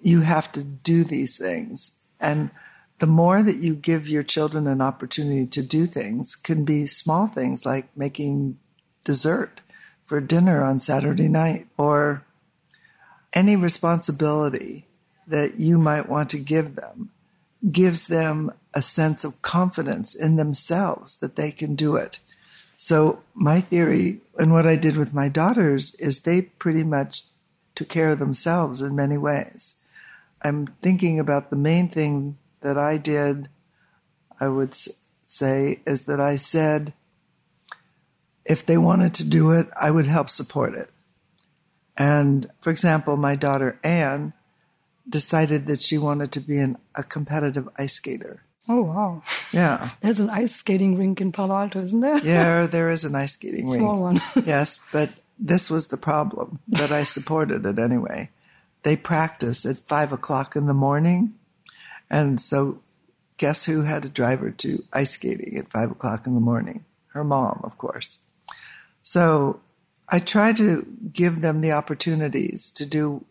You 0.01 0.21
have 0.21 0.53
to 0.53 0.63
do 0.63 1.05
these 1.05 1.39
things. 1.39 1.99
And 2.21 2.51
the 2.99 3.07
more 3.07 3.43
that 3.43 3.57
you 3.57 3.75
give 3.75 4.09
your 4.09 4.23
children 4.23 4.67
an 4.67 4.81
opportunity 4.81 5.47
to 5.47 5.63
do 5.63 5.87
things 5.87 6.37
can 6.37 6.65
be 6.65 6.87
small 6.87 7.27
things 7.27 7.67
like 7.67 7.95
making 7.97 8.59
dessert 9.03 9.61
for 10.05 10.21
dinner 10.21 10.63
on 10.63 10.79
Saturday 10.79 11.29
night 11.29 11.67
or 11.77 12.25
any 13.33 13.57
responsibility 13.57 14.87
that 15.27 15.59
you 15.59 15.79
might 15.79 16.09
want 16.09 16.31
to 16.31 16.39
give 16.39 16.77
them 16.77 17.11
gives 17.71 18.09
them 18.09 18.53
a 18.75 18.83
sense 18.83 19.25
of 19.25 19.41
confidence 19.43 20.15
in 20.15 20.37
themselves 20.37 21.17
that 21.19 21.37
they 21.37 21.51
can 21.51 21.75
do 21.75 21.97
it. 21.97 22.19
So 22.85 23.23
my 23.33 23.63
theory 23.63 24.21
and 24.39 24.53
what 24.53 24.67
I 24.67 24.77
did 24.77 24.99
with 24.99 25.15
my 25.15 25.31
daughters 25.31 25.95
is 25.95 26.21
they 26.21 26.43
pretty 26.43 26.85
much 26.85 27.23
took 27.75 27.89
care 27.89 28.13
of 28.13 28.19
themselves 28.19 28.83
in 28.83 28.95
many 28.95 29.17
ways. 29.17 29.83
I'm 30.43 30.67
thinking 30.83 31.19
about 31.19 31.49
the 31.49 31.57
main 31.57 31.89
thing 31.89 32.37
that 32.61 32.77
I 32.77 32.99
did, 32.99 33.49
I 34.39 34.49
would 34.49 34.77
say, 35.25 35.81
is 35.87 36.05
that 36.05 36.21
I 36.21 36.37
said, 36.37 36.93
if 38.45 38.67
they 38.67 38.77
wanted 38.77 39.15
to 39.15 39.25
do 39.25 39.51
it, 39.53 39.67
I 39.81 39.91
would 39.91 40.07
help 40.07 40.29
support 40.29 40.75
it. 40.75 40.91
And 41.97 42.51
for 42.61 42.69
example, 42.69 43.17
my 43.17 43.35
daughter 43.35 43.81
Anne 43.83 44.35
decided 45.09 45.69
that 45.69 45.81
she 45.81 45.97
wanted 45.97 46.33
to 46.33 46.41
be 46.41 46.59
an, 46.59 46.77
a 46.95 47.03
competitive 47.03 47.67
ice 47.79 47.95
skater. 47.95 48.44
Oh, 48.69 48.83
wow. 48.83 49.23
Yeah. 49.53 49.91
There's 50.01 50.21
an 50.21 50.31
ice 50.31 50.55
skating 50.55 50.97
rink 50.97 51.21
in 51.21 51.33
Palo 51.33 51.55
Alto, 51.55 51.83
isn't 51.83 52.01
there? 52.01 52.19
Yeah, 52.19 52.67
there 52.71 52.91
is 52.91 53.05
an 53.05 53.15
ice 53.15 53.35
skating 53.35 53.69
Small 53.69 53.73
rink. 53.73 53.83
Small 53.83 54.03
one. 54.03 54.23
yes, 54.47 54.81
but 54.93 55.11
this 55.39 55.69
was 55.71 55.89
the 55.89 55.97
problem, 55.97 56.61
but 56.69 56.91
I 56.91 57.05
supported 57.05 57.67
it 57.67 57.79
anyway. 57.79 58.31
They 58.83 58.97
practice 58.97 59.67
at 59.67 59.79
five 59.79 60.13
o'clock 60.13 60.57
in 60.57 60.67
the 60.67 60.75
morning. 60.75 61.35
And 62.11 62.41
so, 62.41 62.81
guess 63.39 63.65
who 63.65 63.83
had 63.83 64.03
to 64.05 64.09
drive 64.09 64.41
her 64.41 64.51
to 64.51 64.85
ice 64.93 65.13
skating 65.13 65.57
at 65.57 65.69
five 65.69 65.91
o'clock 65.91 66.27
in 66.27 66.35
the 66.35 66.41
morning? 66.41 66.85
Her 67.09 67.25
mom, 67.25 67.61
of 67.65 67.79
course. 67.79 68.19
So, 69.03 69.61
I 70.09 70.19
try 70.19 70.53
to 70.53 70.87
give 71.13 71.41
them 71.41 71.61
the 71.61 71.73
opportunities 71.73 72.71
to 72.73 72.85
do 72.85 73.25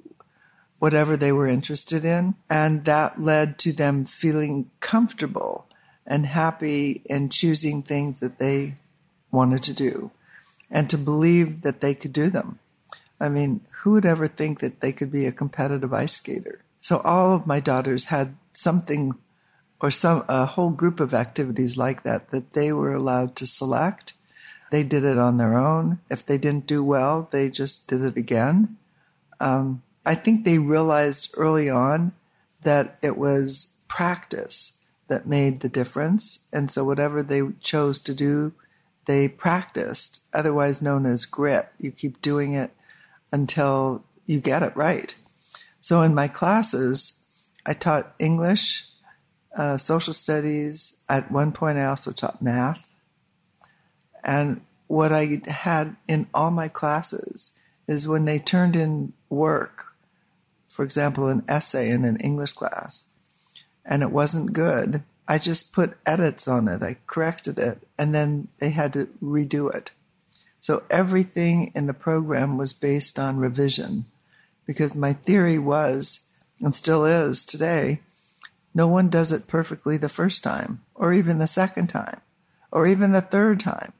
whatever 0.83 1.15
they 1.15 1.31
were 1.31 1.47
interested 1.47 2.03
in. 2.03 2.35
And 2.49 2.83
that 2.83 3.17
led 3.17 3.57
to 3.59 3.71
them 3.71 4.03
feeling 4.03 4.69
comfortable 4.81 5.65
and 6.05 6.25
happy 6.25 7.01
in 7.05 7.29
choosing 7.29 7.81
things 7.81 8.19
that 8.19 8.37
they 8.37 8.75
wanted 9.31 9.63
to 9.63 9.73
do 9.73 10.11
and 10.69 10.89
to 10.89 10.97
believe 10.97 11.61
that 11.61 11.79
they 11.79 11.95
could 11.95 12.11
do 12.11 12.29
them. 12.29 12.59
I 13.17 13.29
mean, 13.29 13.61
who 13.75 13.91
would 13.91 14.05
ever 14.05 14.27
think 14.27 14.59
that 14.59 14.81
they 14.81 14.91
could 14.91 15.09
be 15.09 15.25
a 15.25 15.31
competitive 15.31 15.93
ice 15.93 16.17
skater? 16.17 16.59
So 16.81 16.97
all 16.97 17.33
of 17.33 17.47
my 17.47 17.61
daughters 17.61 18.11
had 18.15 18.35
something 18.51 19.13
or 19.79 19.89
some 19.89 20.25
a 20.27 20.45
whole 20.45 20.71
group 20.71 20.99
of 20.99 21.13
activities 21.13 21.77
like 21.77 22.03
that 22.03 22.31
that 22.31 22.51
they 22.51 22.73
were 22.73 22.93
allowed 22.93 23.37
to 23.37 23.47
select. 23.47 24.11
They 24.69 24.83
did 24.83 25.05
it 25.05 25.17
on 25.17 25.37
their 25.37 25.57
own. 25.57 25.99
If 26.09 26.25
they 26.25 26.37
didn't 26.37 26.67
do 26.67 26.83
well, 26.83 27.29
they 27.31 27.49
just 27.49 27.87
did 27.87 28.01
it 28.01 28.17
again. 28.17 28.75
Um, 29.39 29.81
I 30.05 30.15
think 30.15 30.43
they 30.43 30.57
realized 30.57 31.33
early 31.37 31.69
on 31.69 32.13
that 32.63 32.97
it 33.01 33.17
was 33.17 33.81
practice 33.87 34.79
that 35.07 35.27
made 35.27 35.59
the 35.59 35.69
difference. 35.69 36.47
And 36.51 36.71
so 36.71 36.83
whatever 36.83 37.21
they 37.21 37.41
chose 37.61 37.99
to 38.01 38.13
do, 38.13 38.53
they 39.05 39.27
practiced, 39.27 40.21
otherwise 40.33 40.81
known 40.81 41.05
as 41.05 41.25
grit. 41.25 41.69
You 41.79 41.91
keep 41.91 42.21
doing 42.21 42.53
it 42.53 42.71
until 43.31 44.03
you 44.25 44.39
get 44.39 44.63
it 44.63 44.75
right. 44.75 45.13
So 45.81 46.01
in 46.01 46.15
my 46.15 46.27
classes, 46.27 47.49
I 47.65 47.73
taught 47.73 48.15
English, 48.19 48.87
uh, 49.55 49.77
social 49.77 50.13
studies. 50.13 51.01
At 51.09 51.31
one 51.31 51.51
point, 51.51 51.77
I 51.77 51.85
also 51.85 52.11
taught 52.11 52.41
math. 52.41 52.93
And 54.23 54.61
what 54.87 55.11
I 55.11 55.41
had 55.47 55.95
in 56.07 56.27
all 56.33 56.51
my 56.51 56.67
classes 56.67 57.51
is 57.87 58.07
when 58.07 58.25
they 58.25 58.39
turned 58.39 58.75
in 58.75 59.13
work, 59.29 59.92
for 60.73 60.83
example, 60.83 61.27
an 61.27 61.43
essay 61.47 61.91
in 61.91 62.03
an 62.03 62.17
English 62.17 62.53
class, 62.53 63.07
and 63.85 64.01
it 64.01 64.11
wasn't 64.11 64.53
good, 64.53 65.03
I 65.27 65.37
just 65.37 65.71
put 65.71 65.97
edits 66.05 66.47
on 66.47 66.67
it. 66.67 66.81
I 66.81 66.97
corrected 67.05 67.59
it, 67.59 67.87
and 67.97 68.13
then 68.13 68.47
they 68.57 68.71
had 68.71 68.91
to 68.93 69.07
redo 69.21 69.73
it. 69.73 69.91
So 70.59 70.83
everything 70.89 71.71
in 71.75 71.85
the 71.85 71.93
program 71.93 72.57
was 72.57 72.73
based 72.73 73.19
on 73.19 73.37
revision 73.37 74.05
because 74.65 74.95
my 74.95 75.13
theory 75.13 75.59
was, 75.59 76.31
and 76.59 76.73
still 76.73 77.05
is 77.05 77.45
today, 77.45 77.99
no 78.73 78.87
one 78.87 79.09
does 79.09 79.31
it 79.31 79.47
perfectly 79.47 79.97
the 79.97 80.09
first 80.09 80.41
time, 80.41 80.81
or 80.95 81.13
even 81.13 81.37
the 81.37 81.47
second 81.47 81.87
time, 81.87 82.21
or 82.71 82.87
even 82.87 83.11
the 83.11 83.21
third 83.21 83.59
time. 83.59 83.93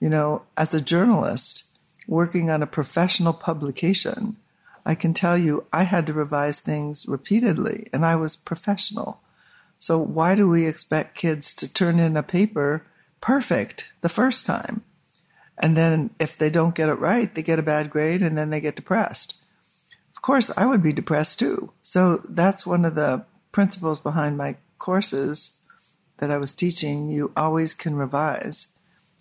You 0.00 0.08
know, 0.10 0.42
as 0.56 0.74
a 0.74 0.80
journalist 0.80 1.64
working 2.08 2.50
on 2.50 2.62
a 2.62 2.66
professional 2.66 3.32
publication, 3.32 4.36
I 4.88 4.94
can 4.94 5.12
tell 5.12 5.36
you 5.36 5.66
I 5.70 5.82
had 5.82 6.06
to 6.06 6.14
revise 6.14 6.60
things 6.60 7.06
repeatedly, 7.06 7.88
and 7.92 8.06
I 8.06 8.16
was 8.16 8.36
professional. 8.36 9.20
So, 9.78 9.98
why 9.98 10.34
do 10.34 10.48
we 10.48 10.64
expect 10.64 11.14
kids 11.14 11.52
to 11.56 11.70
turn 11.70 11.98
in 11.98 12.16
a 12.16 12.22
paper 12.22 12.86
perfect 13.20 13.92
the 14.00 14.08
first 14.08 14.46
time? 14.46 14.82
And 15.58 15.76
then, 15.76 16.08
if 16.18 16.38
they 16.38 16.48
don't 16.48 16.74
get 16.74 16.88
it 16.88 16.94
right, 16.94 17.32
they 17.34 17.42
get 17.42 17.58
a 17.58 17.62
bad 17.62 17.90
grade 17.90 18.22
and 18.22 18.38
then 18.38 18.48
they 18.48 18.62
get 18.62 18.76
depressed. 18.76 19.36
Of 20.16 20.22
course, 20.22 20.50
I 20.56 20.64
would 20.64 20.82
be 20.82 20.94
depressed 20.94 21.38
too. 21.38 21.70
So, 21.82 22.22
that's 22.26 22.66
one 22.66 22.86
of 22.86 22.94
the 22.94 23.26
principles 23.52 23.98
behind 23.98 24.38
my 24.38 24.56
courses 24.78 25.60
that 26.16 26.30
I 26.30 26.38
was 26.38 26.54
teaching. 26.54 27.10
You 27.10 27.30
always 27.36 27.74
can 27.74 27.94
revise. 27.94 28.68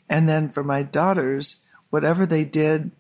And 0.08 0.30
then 0.30 0.48
for 0.48 0.64
my 0.64 0.82
daughters, 0.82 1.68
whatever 1.90 2.26
they 2.26 2.46
did, 2.46 2.92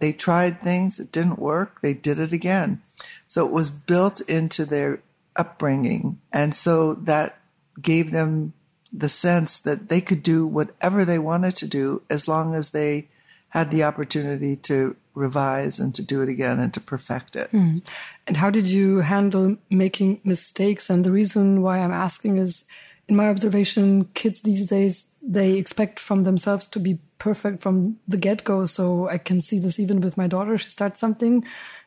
they 0.00 0.12
tried 0.12 0.60
things, 0.60 0.98
it 0.98 1.12
didn't 1.12 1.38
work, 1.38 1.80
they 1.80 1.94
did 1.94 2.18
it 2.18 2.32
again. 2.32 2.82
So 3.28 3.46
it 3.46 3.52
was 3.52 3.70
built 3.70 4.20
into 4.22 4.64
their 4.64 5.02
upbringing. 5.36 6.18
And 6.32 6.54
so 6.54 6.94
that 6.94 7.38
gave 7.80 8.10
them 8.10 8.52
the 8.92 9.08
sense 9.08 9.56
that 9.58 9.88
they 9.88 10.00
could 10.00 10.22
do 10.22 10.46
whatever 10.46 11.04
they 11.04 11.18
wanted 11.18 11.54
to 11.56 11.68
do 11.68 12.02
as 12.10 12.26
long 12.26 12.54
as 12.54 12.70
they 12.70 13.08
had 13.50 13.70
the 13.70 13.84
opportunity 13.84 14.56
to 14.56 14.96
revise 15.14 15.78
and 15.78 15.94
to 15.94 16.02
do 16.02 16.22
it 16.22 16.28
again 16.28 16.58
and 16.58 16.72
to 16.74 16.80
perfect 16.80 17.36
it. 17.36 17.50
Mm. 17.52 17.86
And 18.26 18.36
how 18.36 18.50
did 18.50 18.66
you 18.66 19.00
handle 19.00 19.56
making 19.68 20.20
mistakes? 20.24 20.88
And 20.88 21.04
the 21.04 21.12
reason 21.12 21.62
why 21.62 21.78
I'm 21.78 21.92
asking 21.92 22.38
is 22.38 22.64
in 23.08 23.16
my 23.16 23.28
observation, 23.28 24.06
kids 24.14 24.42
these 24.42 24.68
days, 24.68 25.08
they 25.20 25.54
expect 25.54 25.98
from 25.98 26.24
themselves 26.24 26.66
to 26.68 26.78
be 26.78 26.98
perfect 27.20 27.62
from 27.62 27.98
the 28.08 28.16
get 28.16 28.42
go. 28.42 28.66
So 28.66 29.08
I 29.08 29.18
can 29.18 29.40
see 29.40 29.60
this 29.60 29.78
even 29.78 30.00
with 30.00 30.16
my 30.16 30.26
daughter. 30.26 30.58
She 30.58 30.70
starts 30.70 30.98
something 30.98 31.44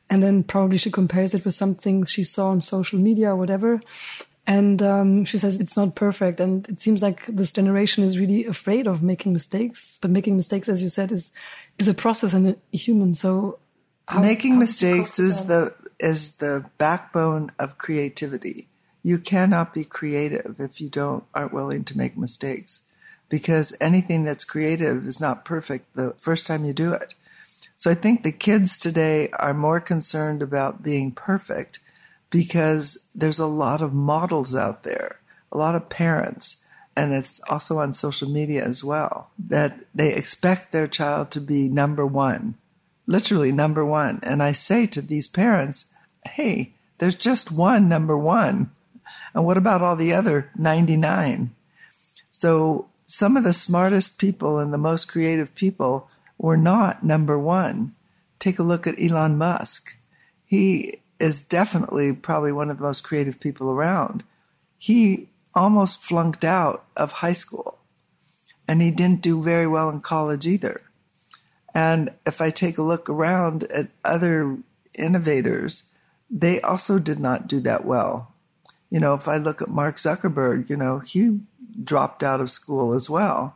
and 0.09 0.23
then 0.23 0.43
probably 0.43 0.77
she 0.77 0.91
compares 0.91 1.33
it 1.33 1.43
with 1.43 1.55
something 1.55 2.05
she 2.05 2.23
saw 2.23 2.49
on 2.49 2.61
social 2.61 2.99
media 2.99 3.31
or 3.31 3.35
whatever. 3.35 3.81
And 4.45 4.81
um, 4.81 5.25
she 5.25 5.37
says 5.37 5.59
it's 5.59 5.75
not 5.75 5.95
perfect. 5.95 6.39
And 6.39 6.67
it 6.69 6.79
seems 6.79 7.01
like 7.01 7.25
this 7.25 7.51
generation 7.51 8.03
is 8.03 8.19
really 8.19 8.45
afraid 8.45 8.87
of 8.87 9.01
making 9.01 9.33
mistakes. 9.33 9.97
But 10.01 10.11
making 10.11 10.35
mistakes, 10.37 10.69
as 10.69 10.81
you 10.81 10.89
said, 10.89 11.11
is 11.11 11.31
is 11.77 11.87
a 11.87 11.93
process 11.93 12.33
and 12.33 12.49
a 12.49 12.77
human. 12.77 13.13
So 13.13 13.59
how, 14.07 14.19
making 14.19 14.53
how 14.53 14.59
mistakes 14.59 15.17
is 15.17 15.47
the 15.47 15.73
is 15.99 16.37
the 16.37 16.69
backbone 16.77 17.51
of 17.57 17.77
creativity. 17.77 18.67
You 19.01 19.17
cannot 19.17 19.73
be 19.73 19.85
creative 19.85 20.55
if 20.59 20.79
you 20.81 20.89
don't 20.89 21.23
aren't 21.33 21.53
willing 21.53 21.85
to 21.85 21.97
make 21.97 22.17
mistakes 22.17 22.92
because 23.33 23.73
anything 23.81 24.23
that's 24.23 24.43
creative 24.43 25.07
is 25.07 25.19
not 25.19 25.43
perfect 25.43 25.95
the 25.95 26.13
first 26.19 26.45
time 26.45 26.63
you 26.63 26.71
do 26.71 26.93
it. 26.93 27.15
So 27.77 27.89
I 27.89 27.95
think 27.95 28.21
the 28.21 28.31
kids 28.31 28.77
today 28.77 29.29
are 29.39 29.55
more 29.55 29.79
concerned 29.79 30.43
about 30.43 30.83
being 30.83 31.11
perfect 31.11 31.79
because 32.29 33.09
there's 33.15 33.39
a 33.39 33.47
lot 33.47 33.81
of 33.81 33.91
models 33.91 34.55
out 34.55 34.83
there, 34.83 35.19
a 35.51 35.57
lot 35.57 35.73
of 35.73 35.89
parents, 35.89 36.63
and 36.95 37.11
it's 37.11 37.41
also 37.49 37.79
on 37.79 37.95
social 37.95 38.29
media 38.29 38.63
as 38.63 38.83
well, 38.83 39.31
that 39.39 39.79
they 39.95 40.13
expect 40.13 40.71
their 40.71 40.87
child 40.87 41.31
to 41.31 41.41
be 41.41 41.67
number 41.67 42.05
one, 42.05 42.53
literally 43.07 43.51
number 43.51 43.83
one. 43.83 44.19
And 44.21 44.43
I 44.43 44.51
say 44.51 44.85
to 44.85 45.01
these 45.01 45.27
parents, 45.27 45.85
hey, 46.23 46.73
there's 46.99 47.15
just 47.15 47.51
one 47.51 47.89
number 47.89 48.15
one. 48.15 48.69
And 49.33 49.43
what 49.43 49.57
about 49.57 49.81
all 49.81 49.95
the 49.95 50.13
other 50.13 50.51
99? 50.55 51.49
So 52.29 52.89
some 53.13 53.37
of 53.37 53.43
the 53.43 53.53
smartest 53.53 54.17
people 54.17 54.57
and 54.57 54.73
the 54.73 54.77
most 54.79 55.05
creative 55.05 55.53
people 55.53 56.09
were 56.39 56.57
not 56.57 57.03
number 57.03 57.37
one. 57.37 57.93
Take 58.39 58.57
a 58.57 58.63
look 58.63 58.87
at 58.87 58.99
Elon 58.99 59.37
Musk. 59.37 59.99
He 60.43 60.97
is 61.19 61.43
definitely 61.43 62.11
probably 62.13 62.51
one 62.51 62.71
of 62.71 62.77
the 62.77 62.83
most 62.83 63.03
creative 63.03 63.39
people 63.39 63.69
around. 63.69 64.23
He 64.79 65.29
almost 65.53 66.01
flunked 66.01 66.43
out 66.43 66.87
of 66.97 67.11
high 67.11 67.33
school 67.33 67.77
and 68.67 68.81
he 68.81 68.89
didn't 68.89 69.21
do 69.21 69.43
very 69.43 69.67
well 69.67 69.91
in 69.91 70.01
college 70.01 70.47
either. 70.47 70.81
And 71.71 72.09
if 72.25 72.41
I 72.41 72.49
take 72.49 72.79
a 72.79 72.81
look 72.81 73.07
around 73.11 73.65
at 73.65 73.89
other 74.03 74.57
innovators, 74.97 75.91
they 76.31 76.59
also 76.61 76.97
did 76.97 77.19
not 77.19 77.47
do 77.47 77.59
that 77.59 77.85
well. 77.85 78.33
You 78.89 78.99
know, 78.99 79.13
if 79.13 79.27
I 79.27 79.37
look 79.37 79.61
at 79.61 79.69
Mark 79.69 79.97
Zuckerberg, 79.97 80.67
you 80.67 80.77
know, 80.77 80.97
he 80.97 81.41
dropped 81.81 82.23
out 82.23 82.41
of 82.41 82.51
school 82.51 82.93
as 82.93 83.09
well 83.09 83.55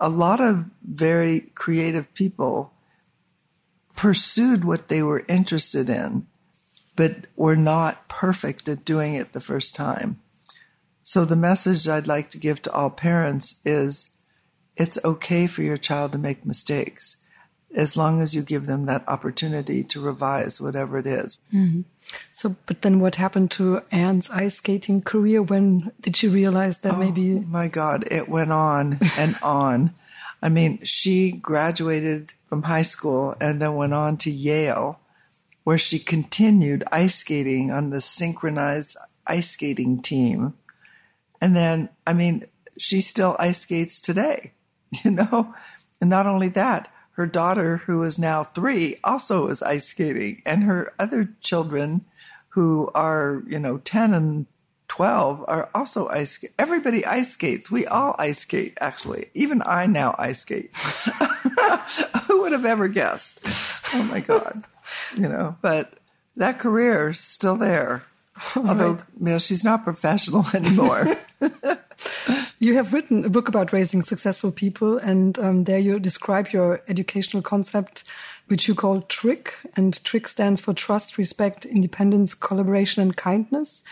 a 0.00 0.08
lot 0.08 0.40
of 0.40 0.66
very 0.82 1.40
creative 1.54 2.12
people 2.14 2.72
pursued 3.96 4.64
what 4.64 4.88
they 4.88 5.02
were 5.02 5.24
interested 5.28 5.88
in, 5.88 6.26
but 6.96 7.26
were 7.36 7.56
not 7.56 8.08
perfect 8.08 8.68
at 8.68 8.84
doing 8.84 9.14
it 9.14 9.32
the 9.32 9.40
first 9.40 9.74
time. 9.74 10.20
So, 11.02 11.24
the 11.24 11.36
message 11.36 11.86
I'd 11.86 12.06
like 12.06 12.30
to 12.30 12.38
give 12.38 12.62
to 12.62 12.72
all 12.72 12.90
parents 12.90 13.60
is 13.64 14.10
it's 14.76 15.02
okay 15.04 15.46
for 15.46 15.62
your 15.62 15.76
child 15.76 16.12
to 16.12 16.18
make 16.18 16.44
mistakes 16.44 17.16
as 17.74 17.96
long 17.96 18.22
as 18.22 18.34
you 18.34 18.42
give 18.42 18.66
them 18.66 18.86
that 18.86 19.06
opportunity 19.08 19.82
to 19.82 20.00
revise 20.00 20.60
whatever 20.60 20.98
it 20.98 21.06
is. 21.06 21.38
Mm-hmm. 21.52 21.82
So, 22.32 22.56
but 22.66 22.82
then 22.82 23.00
what 23.00 23.16
happened 23.16 23.50
to 23.52 23.82
Anne's 23.90 24.30
ice 24.30 24.56
skating 24.56 25.02
career? 25.02 25.42
When 25.42 25.90
did 26.00 26.16
she 26.16 26.28
realize 26.28 26.78
that 26.78 26.94
oh, 26.94 26.98
maybe? 26.98 27.40
My 27.40 27.68
God, 27.68 28.04
it 28.10 28.28
went 28.28 28.52
on 28.52 28.98
and 29.18 29.36
on. 29.42 29.94
I 30.42 30.48
mean, 30.48 30.80
she 30.82 31.32
graduated 31.32 32.34
from 32.44 32.62
high 32.62 32.82
school 32.82 33.34
and 33.40 33.60
then 33.60 33.74
went 33.74 33.94
on 33.94 34.18
to 34.18 34.30
Yale, 34.30 35.00
where 35.64 35.78
she 35.78 35.98
continued 35.98 36.84
ice 36.92 37.16
skating 37.16 37.70
on 37.70 37.90
the 37.90 38.00
synchronized 38.00 38.96
ice 39.26 39.50
skating 39.50 40.00
team. 40.02 40.54
And 41.40 41.56
then, 41.56 41.88
I 42.06 42.12
mean, 42.12 42.44
she 42.78 43.00
still 43.00 43.36
ice 43.38 43.60
skates 43.60 44.00
today, 44.00 44.52
you 45.04 45.10
know? 45.10 45.54
And 46.00 46.10
not 46.10 46.26
only 46.26 46.48
that, 46.48 46.92
her 47.14 47.26
daughter, 47.26 47.78
who 47.78 48.02
is 48.02 48.18
now 48.18 48.44
three, 48.44 48.96
also 49.04 49.48
is 49.48 49.62
ice 49.62 49.86
skating, 49.86 50.42
and 50.44 50.64
her 50.64 50.92
other 50.98 51.30
children, 51.40 52.04
who 52.50 52.90
are 52.94 53.42
you 53.46 53.58
know 53.58 53.78
ten 53.78 54.12
and 54.12 54.46
twelve, 54.88 55.44
are 55.48 55.68
also 55.74 56.08
ice. 56.08 56.32
Skate. 56.32 56.52
Everybody 56.58 57.06
ice 57.06 57.32
skates. 57.32 57.70
We 57.70 57.86
all 57.86 58.16
ice 58.18 58.40
skate. 58.40 58.76
Actually, 58.80 59.26
even 59.34 59.62
I 59.64 59.86
now 59.86 60.14
ice 60.18 60.40
skate. 60.40 60.70
who 62.26 62.42
would 62.42 62.52
have 62.52 62.64
ever 62.64 62.88
guessed? 62.88 63.40
Oh 63.94 64.02
my 64.02 64.20
god, 64.20 64.64
you 65.16 65.28
know. 65.28 65.56
But 65.62 65.94
that 66.36 66.58
career 66.58 67.10
is 67.10 67.20
still 67.20 67.56
there. 67.56 68.02
Although 68.56 68.92
right. 68.92 69.02
you 69.18 69.24
know, 69.26 69.38
she's 69.38 69.64
not 69.64 69.84
professional 69.84 70.46
anymore. 70.54 71.16
You 72.58 72.74
have 72.76 72.92
written 72.92 73.24
a 73.24 73.28
book 73.28 73.48
about 73.48 73.72
raising 73.72 74.02
successful 74.02 74.50
people, 74.50 74.96
and 74.98 75.38
um, 75.38 75.64
there 75.64 75.78
you 75.78 75.98
describe 75.98 76.48
your 76.48 76.82
educational 76.88 77.42
concept, 77.42 78.04
which 78.46 78.68
you 78.68 78.74
call 78.74 79.02
TRICK. 79.02 79.54
And 79.76 80.02
TRICK 80.04 80.28
stands 80.28 80.60
for 80.60 80.72
trust, 80.72 81.18
respect, 81.18 81.66
independence, 81.66 82.34
collaboration, 82.34 83.02
and 83.02 83.16
kindness. 83.16 83.84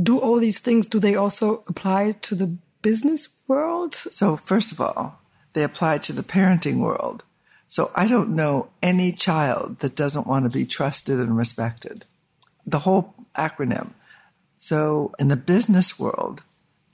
do 0.00 0.18
all 0.18 0.38
these 0.38 0.58
things, 0.58 0.86
do 0.86 0.98
they 0.98 1.14
also 1.14 1.64
apply 1.68 2.12
to 2.22 2.34
the 2.34 2.56
business 2.82 3.28
world? 3.46 3.94
So, 3.94 4.36
first 4.36 4.72
of 4.72 4.80
all, 4.80 5.20
they 5.52 5.62
apply 5.62 5.98
to 5.98 6.12
the 6.12 6.22
parenting 6.22 6.78
world. 6.80 7.24
So, 7.68 7.90
I 7.94 8.08
don't 8.08 8.30
know 8.30 8.70
any 8.82 9.12
child 9.12 9.78
that 9.80 9.96
doesn't 9.96 10.26
want 10.26 10.44
to 10.44 10.50
be 10.50 10.66
trusted 10.66 11.18
and 11.18 11.36
respected. 11.36 12.04
The 12.66 12.80
whole 12.80 13.14
acronym. 13.36 13.92
So, 14.58 15.12
in 15.18 15.28
the 15.28 15.36
business 15.36 15.98
world, 15.98 16.42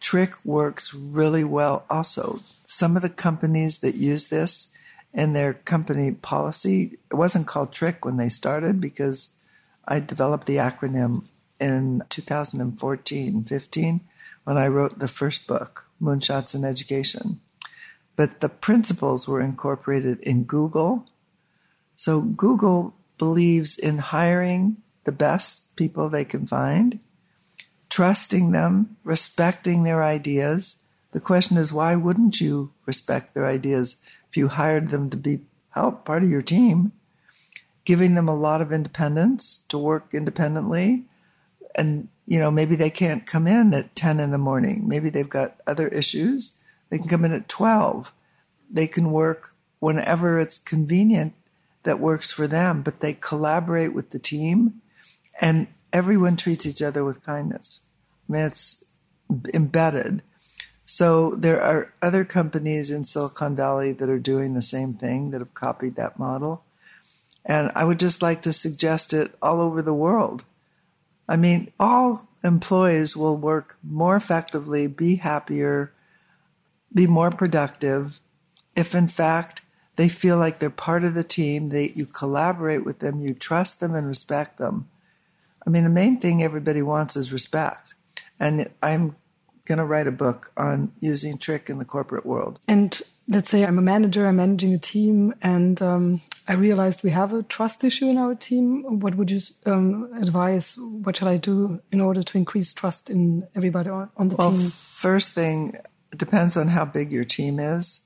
Trick 0.00 0.33
works 0.45 0.95
really 0.95 1.45
well 1.45 1.85
also. 1.90 2.40
Some 2.67 2.97
of 2.97 3.02
the 3.02 3.11
companies 3.11 3.78
that 3.78 3.95
use 3.95 4.28
this 4.28 4.75
in 5.12 5.33
their 5.33 5.55
company 5.55 6.12
policy, 6.12 6.99
it 7.11 7.14
wasn't 7.14 7.47
called 7.47 7.73
Trick 7.73 8.05
when 8.05 8.17
they 8.17 8.28
started 8.28 8.81
because 8.81 9.37
I 9.87 10.00
developed 10.00 10.47
the 10.47 10.57
acronym 10.57 11.25
in 11.59 12.02
2014 12.09 13.45
15 13.45 14.00
when 14.45 14.57
I 14.57 14.69
wrote 14.69 14.99
the 14.99 15.09
first 15.09 15.47
book, 15.47 15.87
Moonshots 16.00 16.55
in 16.55 16.64
Education. 16.64 17.40
But 18.17 18.40
the 18.40 18.49
principles 18.49 19.28
were 19.28 19.40
incorporated 19.40 20.21
in 20.21 20.45
Google. 20.45 21.07
So 21.97 22.21
Google 22.21 22.95
believes 23.19 23.78
in 23.78 23.99
hiring 23.99 24.78
the 25.05 25.12
best 25.12 25.75
people 25.76 26.09
they 26.09 26.25
can 26.25 26.47
find, 26.47 27.00
trusting 27.99 28.52
them, 28.52 28.97
respecting 29.02 29.83
their 29.83 30.05
ideas. 30.05 30.76
The 31.11 31.19
question 31.19 31.57
is, 31.57 31.73
why 31.73 31.97
wouldn't 31.97 32.40
you 32.40 32.71
respect 32.87 33.35
their 33.35 33.45
ideas 33.45 33.97
if 34.28 34.37
you 34.37 34.47
hired 34.47 34.90
them 34.90 35.11
to 35.11 35.17
be 35.17 35.40
help 35.71 36.05
part 36.05 36.23
of 36.23 36.31
your 36.31 36.40
team? 36.40 36.93
Giving 37.85 38.14
them 38.14 38.28
a 38.28 38.37
lot 38.37 38.61
of 38.61 38.71
independence 38.71 39.59
to 39.71 39.76
work 39.78 40.14
independently, 40.14 41.07
and 41.75 42.07
you 42.25 42.38
know 42.38 42.52
maybe 42.52 42.76
they 42.76 42.88
can't 42.88 43.26
come 43.26 43.49
in 43.49 43.75
at 43.75 43.97
10 43.97 44.21
in 44.21 44.31
the 44.31 44.38
morning. 44.38 44.87
Maybe 44.87 45.11
they've 45.11 45.28
got 45.28 45.57
other 45.67 45.88
issues. 45.88 46.52
They 46.90 46.99
can 46.99 47.09
come 47.09 47.25
in 47.25 47.33
at 47.33 47.49
12 47.49 48.12
they 48.71 48.87
can 48.87 49.11
work 49.11 49.55
whenever 49.81 50.38
it's 50.38 50.59
convenient 50.59 51.33
that 51.83 51.99
works 51.99 52.31
for 52.31 52.47
them 52.47 52.83
but 52.83 53.00
they 53.00 53.14
collaborate 53.14 53.93
with 53.93 54.11
the 54.11 54.21
team. 54.21 54.83
And 55.40 55.67
everyone 55.93 56.37
treats 56.37 56.64
each 56.64 56.83
other 56.83 57.02
with 57.02 57.25
kindness 57.25 57.81
it's 58.28 58.85
embedded 59.52 60.23
so 60.85 61.35
there 61.35 61.61
are 61.61 61.92
other 62.00 62.25
companies 62.25 62.90
in 62.90 63.04
silicon 63.04 63.54
valley 63.54 63.92
that 63.92 64.08
are 64.08 64.18
doing 64.18 64.54
the 64.54 64.62
same 64.62 64.94
thing 64.94 65.30
that 65.30 65.40
have 65.40 65.54
copied 65.54 65.97
that 65.97 66.18
model 66.18 66.64
and 67.44 67.70
i 67.75 67.85
would 67.85 67.99
just 67.99 68.23
like 68.23 68.42
to 68.42 68.52
suggest 68.52 69.12
it 69.12 69.35
all 69.42 69.61
over 69.61 69.82
the 69.82 69.94
world 69.94 70.44
I 71.28 71.37
mean, 71.37 71.70
all 71.78 72.26
employees 72.42 73.14
will 73.14 73.37
work 73.37 73.76
more 73.82 74.16
effectively, 74.16 74.87
be 74.87 75.16
happier, 75.16 75.92
be 76.92 77.06
more 77.06 77.30
productive 77.30 78.18
if, 78.75 78.94
in 78.94 79.08
fact, 79.08 79.61
they 79.97 80.08
feel 80.08 80.38
like 80.38 80.58
they're 80.58 80.70
part 80.70 81.04
of 81.04 81.14
the 81.14 81.25
team, 81.25 81.68
that 81.70 81.97
you 81.97 82.06
collaborate 82.06 82.85
with 82.85 83.00
them, 83.00 83.20
you 83.20 83.35
trust 83.35 83.80
them 83.80 83.94
and 83.94 84.06
respect 84.06 84.56
them. 84.56 84.88
I 85.66 85.70
mean, 85.70 85.85
the 85.85 85.90
main 85.90 86.18
thing 86.18 86.42
everybody 86.42 86.80
wants 86.80 87.16
is 87.16 87.32
respect. 87.32 87.94
And 88.40 88.71
I'm 88.83 89.16
going 89.66 89.78
to 89.78 89.85
write 89.85 90.07
a 90.07 90.12
book 90.12 90.52
on 90.57 90.92
using 91.00 91.38
trick 91.38 91.68
in 91.68 91.78
the 91.78 91.85
corporate 91.85 92.25
world. 92.25 92.59
And 92.66 93.00
let's 93.28 93.50
say 93.50 93.64
I'm 93.64 93.78
a 93.78 93.83
manager, 93.83 94.26
I'm 94.26 94.37
managing 94.37 94.73
a 94.73 94.78
team, 94.78 95.35
and 95.42 95.80
um, 95.83 96.21
I 96.49 96.54
realized 96.54 97.02
we 97.02 97.11
have 97.11 97.33
a 97.33 97.42
trust 97.42 97.85
issue 97.85 98.07
in 98.07 98.16
our 98.16 98.35
team. 98.35 99.00
What 99.00 99.16
would 99.16 99.30
you 99.30 99.40
um, 99.66 100.11
advise? 100.21 100.76
What 100.78 101.16
shall 101.16 101.28
I 101.28 101.37
do 101.37 101.80
in 101.92 102.00
order 102.00 102.23
to 102.23 102.38
increase 102.38 102.73
trust 102.73 103.11
in 103.11 103.47
everybody 103.54 103.90
on, 103.90 104.11
on 104.16 104.28
the 104.28 104.37
well, 104.37 104.50
team? 104.50 104.71
First 104.71 105.33
thing, 105.33 105.75
it 106.11 106.18
depends 106.18 106.57
on 106.57 106.68
how 106.68 106.86
big 106.86 107.12
your 107.12 107.25
team 107.25 107.60
is, 107.60 108.00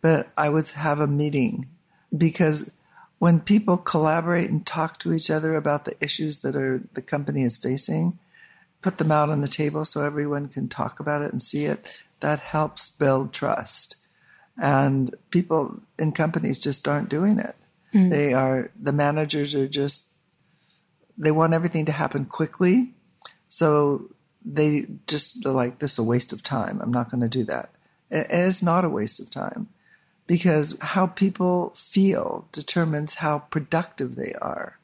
but 0.00 0.28
I 0.36 0.48
would 0.48 0.68
have 0.68 1.00
a 1.00 1.08
meeting 1.08 1.68
because 2.16 2.70
when 3.18 3.40
people 3.40 3.76
collaborate 3.76 4.48
and 4.48 4.64
talk 4.64 4.98
to 5.00 5.12
each 5.12 5.28
other 5.30 5.56
about 5.56 5.84
the 5.84 5.96
issues 6.00 6.38
that 6.40 6.54
are 6.54 6.82
the 6.94 7.02
company 7.02 7.42
is 7.42 7.56
facing, 7.56 8.18
put 8.82 8.98
them 8.98 9.10
out 9.10 9.30
on 9.30 9.40
the 9.40 9.48
table 9.48 9.84
so 9.84 10.04
everyone 10.04 10.48
can 10.48 10.68
talk 10.68 11.00
about 11.00 11.22
it 11.22 11.32
and 11.32 11.42
see 11.42 11.64
it. 11.64 11.84
That 12.20 12.40
helps 12.40 12.90
build 12.90 13.32
trust. 13.32 13.96
And 14.60 15.14
people 15.30 15.80
in 15.98 16.12
companies 16.12 16.58
just 16.58 16.86
aren't 16.88 17.08
doing 17.08 17.38
it. 17.38 17.56
Mm. 17.94 18.10
They 18.10 18.34
are, 18.34 18.70
the 18.80 18.92
managers 18.92 19.54
are 19.54 19.68
just, 19.68 20.06
they 21.16 21.30
want 21.30 21.54
everything 21.54 21.86
to 21.86 21.92
happen 21.92 22.24
quickly. 22.24 22.94
So 23.48 24.10
they 24.44 24.86
just, 25.06 25.42
they're 25.42 25.52
like, 25.52 25.78
this 25.78 25.92
is 25.92 25.98
a 25.98 26.04
waste 26.04 26.32
of 26.32 26.42
time. 26.42 26.80
I'm 26.80 26.92
not 26.92 27.10
going 27.10 27.20
to 27.20 27.28
do 27.28 27.44
that. 27.44 27.70
It 28.10 28.30
is 28.30 28.62
not 28.62 28.84
a 28.84 28.88
waste 28.88 29.20
of 29.20 29.30
time 29.30 29.68
because 30.26 30.76
how 30.80 31.06
people 31.06 31.72
feel 31.76 32.46
determines 32.52 33.14
how 33.14 33.40
productive 33.40 34.16
they 34.16 34.34
are. 34.40 34.77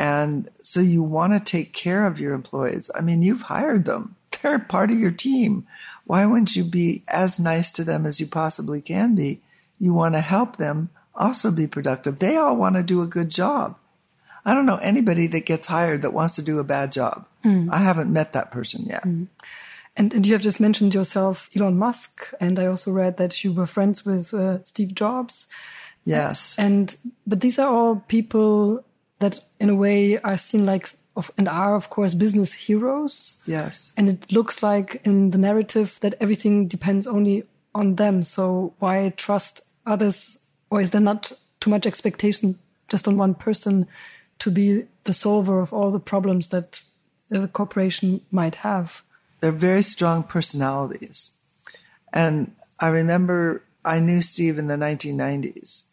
And 0.00 0.48
so 0.62 0.80
you 0.80 1.02
want 1.02 1.34
to 1.34 1.40
take 1.40 1.74
care 1.74 2.06
of 2.06 2.18
your 2.18 2.32
employees. 2.32 2.90
I 2.94 3.02
mean, 3.02 3.20
you've 3.20 3.42
hired 3.42 3.84
them. 3.84 4.16
They're 4.42 4.58
part 4.58 4.90
of 4.90 4.98
your 4.98 5.10
team. 5.10 5.66
Why 6.04 6.24
wouldn't 6.24 6.56
you 6.56 6.64
be 6.64 7.04
as 7.06 7.38
nice 7.38 7.70
to 7.72 7.84
them 7.84 8.06
as 8.06 8.18
you 8.18 8.26
possibly 8.26 8.80
can 8.80 9.14
be? 9.14 9.42
You 9.78 9.92
want 9.92 10.14
to 10.14 10.22
help 10.22 10.56
them 10.56 10.88
also 11.14 11.50
be 11.50 11.66
productive. 11.66 12.18
They 12.18 12.38
all 12.38 12.56
want 12.56 12.76
to 12.76 12.82
do 12.82 13.02
a 13.02 13.06
good 13.06 13.28
job. 13.28 13.76
I 14.42 14.54
don't 14.54 14.64
know 14.64 14.78
anybody 14.78 15.26
that 15.26 15.44
gets 15.44 15.66
hired 15.66 16.00
that 16.00 16.14
wants 16.14 16.36
to 16.36 16.42
do 16.42 16.58
a 16.58 16.64
bad 16.64 16.92
job. 16.92 17.26
Mm. 17.44 17.68
I 17.70 17.78
haven't 17.78 18.10
met 18.10 18.32
that 18.32 18.50
person 18.50 18.84
yet. 18.86 19.04
Mm. 19.04 19.28
And, 19.98 20.14
and, 20.14 20.26
you 20.26 20.32
have 20.32 20.40
just 20.40 20.60
mentioned 20.60 20.94
yourself, 20.94 21.50
Elon 21.54 21.76
Musk, 21.76 22.32
and 22.40 22.58
I 22.58 22.66
also 22.66 22.90
read 22.90 23.18
that 23.18 23.44
you 23.44 23.52
were 23.52 23.66
friends 23.66 24.06
with 24.06 24.32
uh, 24.32 24.62
Steve 24.64 24.94
Jobs. 24.94 25.46
Yes. 26.04 26.54
And 26.58 26.96
but 27.26 27.40
these 27.40 27.58
are 27.58 27.68
all 27.68 27.96
people 28.08 28.82
that, 29.20 29.40
in 29.58 29.70
a 29.70 29.74
way, 29.74 30.18
are 30.18 30.36
seen 30.36 30.66
like 30.66 30.90
of 31.16 31.30
and 31.38 31.48
are 31.48 31.74
of 31.74 31.90
course 31.90 32.14
business 32.14 32.52
heroes. 32.52 33.40
Yes. 33.46 33.92
And 33.96 34.08
it 34.08 34.32
looks 34.32 34.62
like 34.62 35.00
in 35.04 35.30
the 35.30 35.38
narrative 35.38 35.98
that 36.00 36.14
everything 36.20 36.68
depends 36.68 37.06
only 37.06 37.44
on 37.74 37.96
them. 37.96 38.22
So 38.22 38.74
why 38.78 39.12
trust 39.16 39.60
others 39.86 40.38
or 40.70 40.80
is 40.80 40.90
there 40.90 41.00
not 41.00 41.32
too 41.60 41.70
much 41.70 41.86
expectation 41.86 42.58
just 42.88 43.06
on 43.06 43.16
one 43.16 43.34
person 43.34 43.86
to 44.38 44.50
be 44.50 44.84
the 45.04 45.12
solver 45.12 45.60
of 45.60 45.72
all 45.72 45.90
the 45.90 46.00
problems 46.00 46.48
that 46.50 46.80
a 47.30 47.48
corporation 47.48 48.20
might 48.30 48.56
have? 48.56 49.02
They're 49.40 49.52
very 49.52 49.82
strong 49.82 50.22
personalities. 50.22 51.36
And 52.12 52.52
I 52.80 52.88
remember 52.88 53.62
I 53.84 54.00
knew 54.00 54.22
Steve 54.22 54.58
in 54.58 54.68
the 54.68 54.76
1990s, 54.76 55.89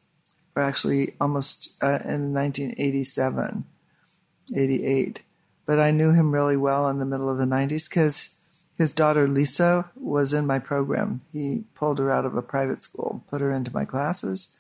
or 0.58 0.62
actually 0.62 1.14
almost 1.22 1.78
uh, 1.84 2.00
in 2.04 2.34
1987, 2.34 3.64
88. 4.56 5.22
But 5.68 5.80
I 5.80 5.92
knew 5.92 6.14
him 6.14 6.34
really 6.34 6.58
well 6.58 6.90
in 6.90 6.98
the 6.98 7.06
middle 7.06 7.30
of 7.30 7.38
the 7.38 7.46
90s 7.46 7.88
because 7.88 8.40
his 8.76 8.92
daughter 8.92 9.28
Lisa 9.28 9.92
was 9.96 10.34
in 10.34 10.48
my 10.48 10.58
program. 10.58 11.22
He 11.32 11.66
pulled 11.76 12.00
her 12.00 12.12
out 12.12 12.26
of 12.26 12.36
a 12.36 12.42
private 12.42 12.82
school, 12.82 13.24
put 13.30 13.40
her 13.40 13.52
into 13.52 13.72
my 13.72 13.86
classes, 13.86 14.58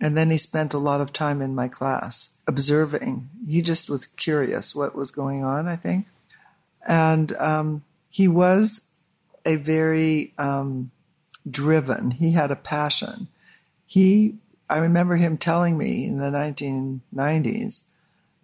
and 0.00 0.18
then 0.18 0.30
he 0.32 0.38
spent 0.38 0.74
a 0.74 0.78
lot 0.78 1.00
of 1.00 1.12
time 1.12 1.40
in 1.40 1.54
my 1.54 1.68
class 1.68 2.40
observing. 2.48 3.28
He 3.46 3.62
just 3.62 3.88
was 3.88 4.08
curious 4.08 4.74
what 4.74 4.96
was 4.96 5.12
going 5.12 5.44
on, 5.44 5.68
I 5.68 5.76
think. 5.76 6.06
And 6.84 7.32
um, 7.36 7.84
he 8.10 8.26
was 8.26 8.90
a 9.46 9.54
very 9.54 10.34
um, 10.36 10.90
driven, 11.48 12.10
he 12.10 12.32
had 12.32 12.50
a 12.50 12.56
passion. 12.56 13.28
He, 13.86 14.34
I 14.70 14.78
remember 14.78 15.16
him 15.16 15.38
telling 15.38 15.78
me 15.78 16.06
in 16.06 16.18
the 16.18 16.30
1990s 16.30 17.84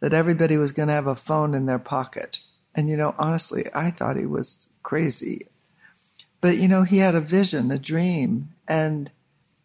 that 0.00 0.14
everybody 0.14 0.56
was 0.56 0.72
going 0.72 0.88
to 0.88 0.94
have 0.94 1.06
a 1.06 1.14
phone 1.14 1.54
in 1.54 1.66
their 1.66 1.78
pocket. 1.78 2.38
And, 2.74 2.88
you 2.88 2.96
know, 2.96 3.14
honestly, 3.18 3.66
I 3.74 3.90
thought 3.90 4.16
he 4.16 4.26
was 4.26 4.68
crazy. 4.82 5.46
But, 6.40 6.56
you 6.56 6.68
know, 6.68 6.82
he 6.82 6.98
had 6.98 7.14
a 7.14 7.20
vision, 7.20 7.70
a 7.70 7.78
dream, 7.78 8.50
and 8.66 9.10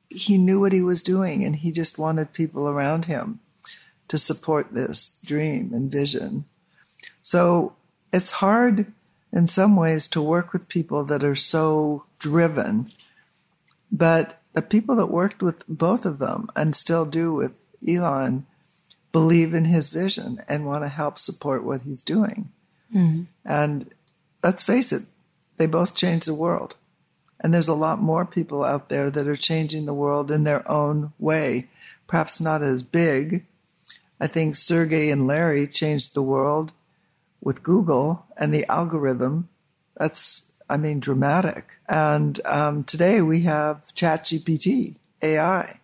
he 0.10 0.38
knew 0.38 0.60
what 0.60 0.74
he 0.74 0.82
was 0.82 1.04
doing 1.04 1.43
and 1.43 1.58
he 1.58 1.72
just 1.72 2.00
wanted 2.00 2.34
people 2.34 2.67
around 2.67 3.06
him 3.06 3.39
to 4.08 4.17
support 4.17 4.74
this 4.74 5.19
dream 5.24 5.72
and 5.74 5.91
vision. 5.91 6.45
So 7.22 7.76
it's 8.12 8.32
hard 8.32 8.91
in 9.32 9.48
some 9.48 9.76
ways 9.76 10.08
to 10.10 10.22
work 10.22 10.52
with 10.52 10.67
people 10.67 11.04
that 11.06 11.24
are 11.24 11.36
so 11.36 12.06
driven. 12.17 12.91
But 13.91 14.38
the 14.53 14.62
people 14.62 14.95
that 14.95 15.07
worked 15.07 15.41
with 15.41 15.65
both 15.67 16.05
of 16.05 16.19
them 16.19 16.49
and 16.55 16.75
still 16.75 17.05
do 17.05 17.33
with 17.33 17.53
Elon 17.88 18.45
believe 19.12 19.53
in 19.53 19.65
his 19.65 19.88
vision 19.88 20.41
and 20.47 20.65
want 20.65 20.83
to 20.83 20.89
help 20.89 21.19
support 21.19 21.63
what 21.63 21.81
he's 21.81 22.03
doing. 22.03 22.51
Mm-hmm. 22.93 23.23
And 23.45 23.93
let's 24.43 24.63
face 24.63 24.91
it, 24.91 25.03
they 25.57 25.65
both 25.65 25.95
changed 25.95 26.27
the 26.27 26.33
world. 26.33 26.75
And 27.39 27.53
there's 27.53 27.69
a 27.69 27.73
lot 27.73 28.01
more 28.01 28.25
people 28.25 28.63
out 28.63 28.89
there 28.89 29.09
that 29.09 29.27
are 29.27 29.35
changing 29.35 29.85
the 29.85 29.93
world 29.93 30.29
in 30.29 30.43
their 30.43 30.69
own 30.69 31.13
way, 31.19 31.69
perhaps 32.07 32.41
not 32.41 32.62
as 32.62 32.83
big. 32.83 33.45
I 34.19 34.27
think 34.27 34.55
Sergey 34.55 35.09
and 35.09 35.25
Larry 35.25 35.65
changed 35.67 36.13
the 36.13 36.21
world 36.21 36.73
with 37.41 37.63
Google 37.63 38.25
and 38.35 38.53
the 38.53 38.69
algorithm, 38.69 39.47
that's, 39.95 40.51
I 40.69 40.77
mean, 40.77 40.99
dramatic. 40.99 41.77
And 41.88 42.39
um, 42.45 42.84
today 42.84 43.21
we 43.21 43.41
have 43.41 43.84
ChatGPT, 43.95 44.95
AI. 45.21 45.79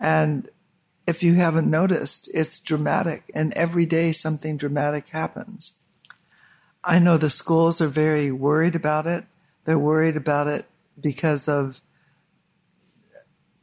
And 0.00 0.48
if 1.06 1.22
you 1.22 1.34
haven't 1.34 1.70
noticed, 1.70 2.30
it's 2.32 2.58
dramatic. 2.58 3.30
And 3.34 3.52
every 3.54 3.86
day 3.86 4.12
something 4.12 4.56
dramatic 4.56 5.10
happens. 5.10 5.82
I 6.82 6.98
know 6.98 7.16
the 7.16 7.30
schools 7.30 7.80
are 7.80 7.88
very 7.88 8.32
worried 8.32 8.74
about 8.74 9.06
it. 9.06 9.24
They're 9.64 9.78
worried 9.78 10.16
about 10.16 10.48
it 10.48 10.66
because 11.00 11.46
of 11.46 11.80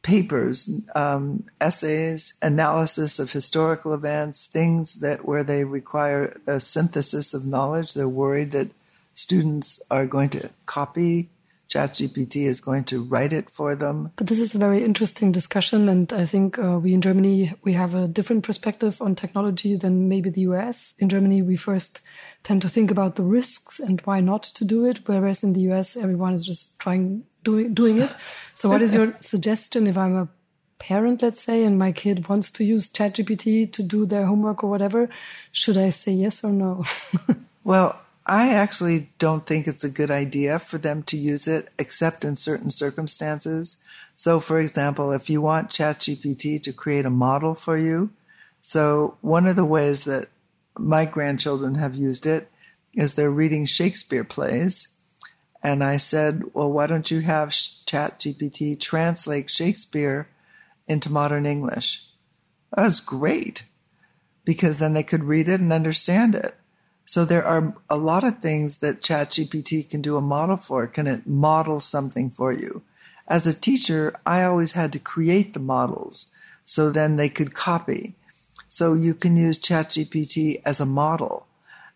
papers, 0.02 0.80
um, 0.94 1.44
essays, 1.60 2.34
analysis 2.40 3.18
of 3.18 3.32
historical 3.32 3.92
events, 3.92 4.46
things 4.46 5.00
that 5.00 5.26
where 5.26 5.44
they 5.44 5.64
require 5.64 6.40
a 6.46 6.58
synthesis 6.58 7.34
of 7.34 7.46
knowledge. 7.46 7.92
They're 7.92 8.08
worried 8.08 8.52
that 8.52 8.70
students 9.14 9.82
are 9.90 10.06
going 10.06 10.30
to 10.30 10.50
copy. 10.66 11.30
ChatGPT 11.70 12.46
is 12.46 12.60
going 12.60 12.82
to 12.84 13.04
write 13.04 13.32
it 13.32 13.48
for 13.48 13.76
them. 13.76 14.10
But 14.16 14.26
this 14.26 14.40
is 14.40 14.56
a 14.56 14.58
very 14.58 14.82
interesting 14.84 15.30
discussion, 15.30 15.88
and 15.88 16.12
I 16.12 16.26
think 16.26 16.58
uh, 16.58 16.80
we 16.80 16.92
in 16.92 17.00
Germany 17.00 17.54
we 17.62 17.74
have 17.74 17.94
a 17.94 18.08
different 18.08 18.42
perspective 18.42 19.00
on 19.00 19.14
technology 19.14 19.76
than 19.76 20.08
maybe 20.08 20.30
the 20.30 20.40
US. 20.52 20.94
In 20.98 21.08
Germany, 21.08 21.42
we 21.42 21.54
first 21.54 22.00
tend 22.42 22.60
to 22.62 22.68
think 22.68 22.90
about 22.90 23.14
the 23.14 23.22
risks 23.22 23.78
and 23.78 24.00
why 24.00 24.18
not 24.18 24.42
to 24.42 24.64
do 24.64 24.84
it, 24.84 25.06
whereas 25.06 25.44
in 25.44 25.52
the 25.52 25.60
US, 25.70 25.96
everyone 25.96 26.34
is 26.34 26.44
just 26.44 26.76
trying 26.80 27.22
doing 27.44 27.72
doing 27.72 27.98
it. 27.98 28.14
So, 28.56 28.68
what 28.68 28.82
is 28.82 28.92
your 28.92 29.16
suggestion 29.20 29.86
if 29.86 29.96
I'm 29.96 30.16
a 30.16 30.28
parent, 30.80 31.22
let's 31.22 31.40
say, 31.40 31.62
and 31.62 31.78
my 31.78 31.92
kid 31.92 32.28
wants 32.28 32.50
to 32.50 32.64
use 32.64 32.90
ChatGPT 32.90 33.72
to 33.72 33.82
do 33.84 34.06
their 34.06 34.26
homework 34.26 34.64
or 34.64 34.70
whatever? 34.70 35.08
Should 35.52 35.78
I 35.78 35.90
say 35.90 36.10
yes 36.10 36.42
or 36.42 36.50
no? 36.50 36.84
well, 37.64 38.00
I 38.30 38.54
actually 38.54 39.10
don't 39.18 39.44
think 39.44 39.66
it's 39.66 39.82
a 39.82 39.90
good 39.90 40.12
idea 40.12 40.60
for 40.60 40.78
them 40.78 41.02
to 41.04 41.16
use 41.16 41.48
it 41.48 41.68
except 41.80 42.24
in 42.24 42.36
certain 42.36 42.70
circumstances. 42.70 43.76
So, 44.14 44.38
for 44.38 44.60
example, 44.60 45.10
if 45.10 45.28
you 45.28 45.42
want 45.42 45.70
ChatGPT 45.70 46.62
to 46.62 46.72
create 46.72 47.04
a 47.04 47.10
model 47.10 47.56
for 47.56 47.76
you, 47.76 48.10
so 48.62 49.16
one 49.20 49.48
of 49.48 49.56
the 49.56 49.64
ways 49.64 50.04
that 50.04 50.26
my 50.78 51.06
grandchildren 51.06 51.74
have 51.74 51.96
used 51.96 52.24
it 52.24 52.48
is 52.94 53.14
they're 53.14 53.32
reading 53.32 53.66
Shakespeare 53.66 54.22
plays 54.22 54.96
and 55.60 55.82
I 55.82 55.96
said, 55.96 56.44
well, 56.54 56.70
why 56.70 56.86
don't 56.86 57.10
you 57.10 57.22
have 57.22 57.48
ChatGPT 57.48 58.78
translate 58.78 59.50
Shakespeare 59.50 60.28
into 60.86 61.10
modern 61.10 61.46
English? 61.46 62.06
That 62.76 62.84
was 62.84 63.00
great 63.00 63.64
because 64.44 64.78
then 64.78 64.94
they 64.94 65.02
could 65.02 65.24
read 65.24 65.48
it 65.48 65.60
and 65.60 65.72
understand 65.72 66.36
it. 66.36 66.54
So 67.10 67.24
there 67.24 67.44
are 67.44 67.74
a 67.90 67.96
lot 67.96 68.22
of 68.22 68.38
things 68.38 68.76
that 68.76 69.02
ChatGPT 69.02 69.90
can 69.90 70.00
do 70.00 70.16
a 70.16 70.20
model 70.20 70.56
for. 70.56 70.86
Can 70.86 71.08
it 71.08 71.26
model 71.26 71.80
something 71.80 72.30
for 72.30 72.52
you? 72.52 72.82
As 73.26 73.48
a 73.48 73.52
teacher, 73.52 74.14
I 74.24 74.44
always 74.44 74.72
had 74.72 74.92
to 74.92 75.00
create 75.00 75.52
the 75.52 75.58
models 75.58 76.26
so 76.64 76.88
then 76.88 77.16
they 77.16 77.28
could 77.28 77.52
copy. 77.52 78.14
So 78.68 78.94
you 78.94 79.14
can 79.14 79.36
use 79.36 79.58
ChatGPT 79.58 80.62
as 80.64 80.78
a 80.78 80.86
model, 80.86 81.48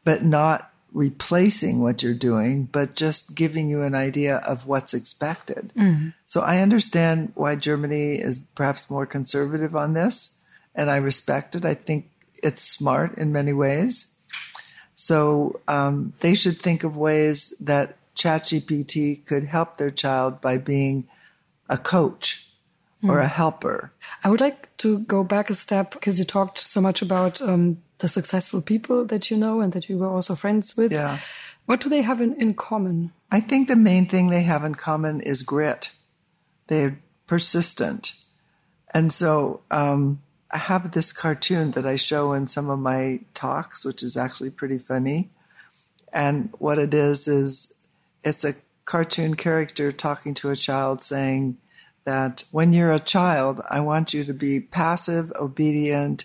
but 0.03 0.25
not 0.25 0.73
replacing 0.93 1.81
what 1.81 2.03
you're 2.03 2.13
doing, 2.13 2.65
but 2.65 2.97
just 2.97 3.37
giving 3.37 3.69
you 3.69 3.83
an 3.83 3.95
idea 3.95 4.39
of 4.39 4.67
what's 4.67 4.95
expected. 4.95 5.73
Mm-hmm. 5.77 6.09
So 6.27 6.41
I 6.41 6.59
understand 6.59 7.31
why 7.37 7.55
Germany 7.55 8.15
is 8.17 8.41
perhaps 8.57 8.91
more 8.91 9.07
conservative 9.07 9.77
on 9.77 9.93
this, 9.93 10.39
and 10.75 10.91
I 10.91 10.97
respect 10.97 11.55
it. 11.55 11.65
I 11.65 11.75
think 11.75 12.11
it's 12.43 12.65
smart 12.65 13.17
in 13.17 13.31
many 13.31 13.53
ways. 13.53 14.11
So 14.95 15.61
um, 15.67 16.13
they 16.21 16.35
should 16.35 16.59
think 16.59 16.85
of 16.85 16.97
ways 16.97 17.57
that 17.59 17.97
ChatGPT 18.15 19.25
could 19.27 19.45
help 19.45 19.77
their 19.77 19.91
child 19.91 20.41
by 20.41 20.59
being 20.59 21.09
a 21.69 21.77
coach 21.77 22.49
or 23.03 23.21
a 23.21 23.25
mm. 23.25 23.31
helper. 23.31 23.93
I 24.23 24.31
would 24.31 24.41
like 24.41 24.75
to 24.79 25.01
go 25.01 25.25
back 25.25 25.51
a 25.51 25.55
step 25.55 25.93
because 25.93 26.19
you 26.19 26.25
talked 26.25 26.59
so 26.59 26.81
much 26.81 27.03
about 27.03 27.43
um, 27.43 27.79
the 27.99 28.09
successful 28.09 28.63
people 28.63 29.05
that 29.07 29.31
you 29.31 29.37
know 29.37 29.61
and 29.61 29.73
that 29.73 29.89
you 29.89 29.99
were 29.99 30.09
also 30.09 30.35
friends 30.35 30.77
with. 30.77 30.93
Yeah. 30.93 31.19
What 31.67 31.81
do 31.81 31.89
they 31.89 32.03
have 32.03 32.21
in, 32.21 32.35
in 32.41 32.55
common? 32.55 33.13
I 33.31 33.41
think 33.41 33.69
the 33.69 33.77
main 33.77 34.07
thing 34.07 34.29
they 34.29 34.43
have 34.43 34.65
in 34.65 34.75
common 34.75 35.21
is 35.21 35.43
grit. 35.43 35.91
They're 36.67 36.99
persistent. 37.27 38.13
And 38.93 39.13
so 39.13 39.63
um, 39.71 40.21
I 40.55 40.59
have 40.59 40.93
this 40.93 41.13
cartoon 41.13 41.73
that 41.73 41.85
I 41.85 41.97
show 41.97 42.33
in 42.33 42.47
some 42.47 42.71
of 42.71 42.79
my 42.79 43.19
talks, 43.35 43.85
which 43.85 44.05
is 44.05 44.17
actually 44.17 44.51
pretty 44.51 44.79
funny. 44.79 45.31
And 46.13 46.55
what 46.59 46.79
it 46.79 46.95
is, 46.95 47.27
is 47.27 47.75
it's 48.23 48.45
a 48.45 48.55
cartoon 48.85 49.35
character 49.35 49.91
talking 49.91 50.33
to 50.35 50.51
a 50.51 50.57
child 50.57 51.03
saying 51.03 51.59
that 52.05 52.45
when 52.53 52.73
you're 52.73 52.93
a 52.93 53.01
child, 53.01 53.63
I 53.69 53.81
want 53.81 54.15
you 54.15 54.23
to 54.23 54.33
be 54.33 54.61
passive, 54.61 55.33
obedient, 55.41 56.25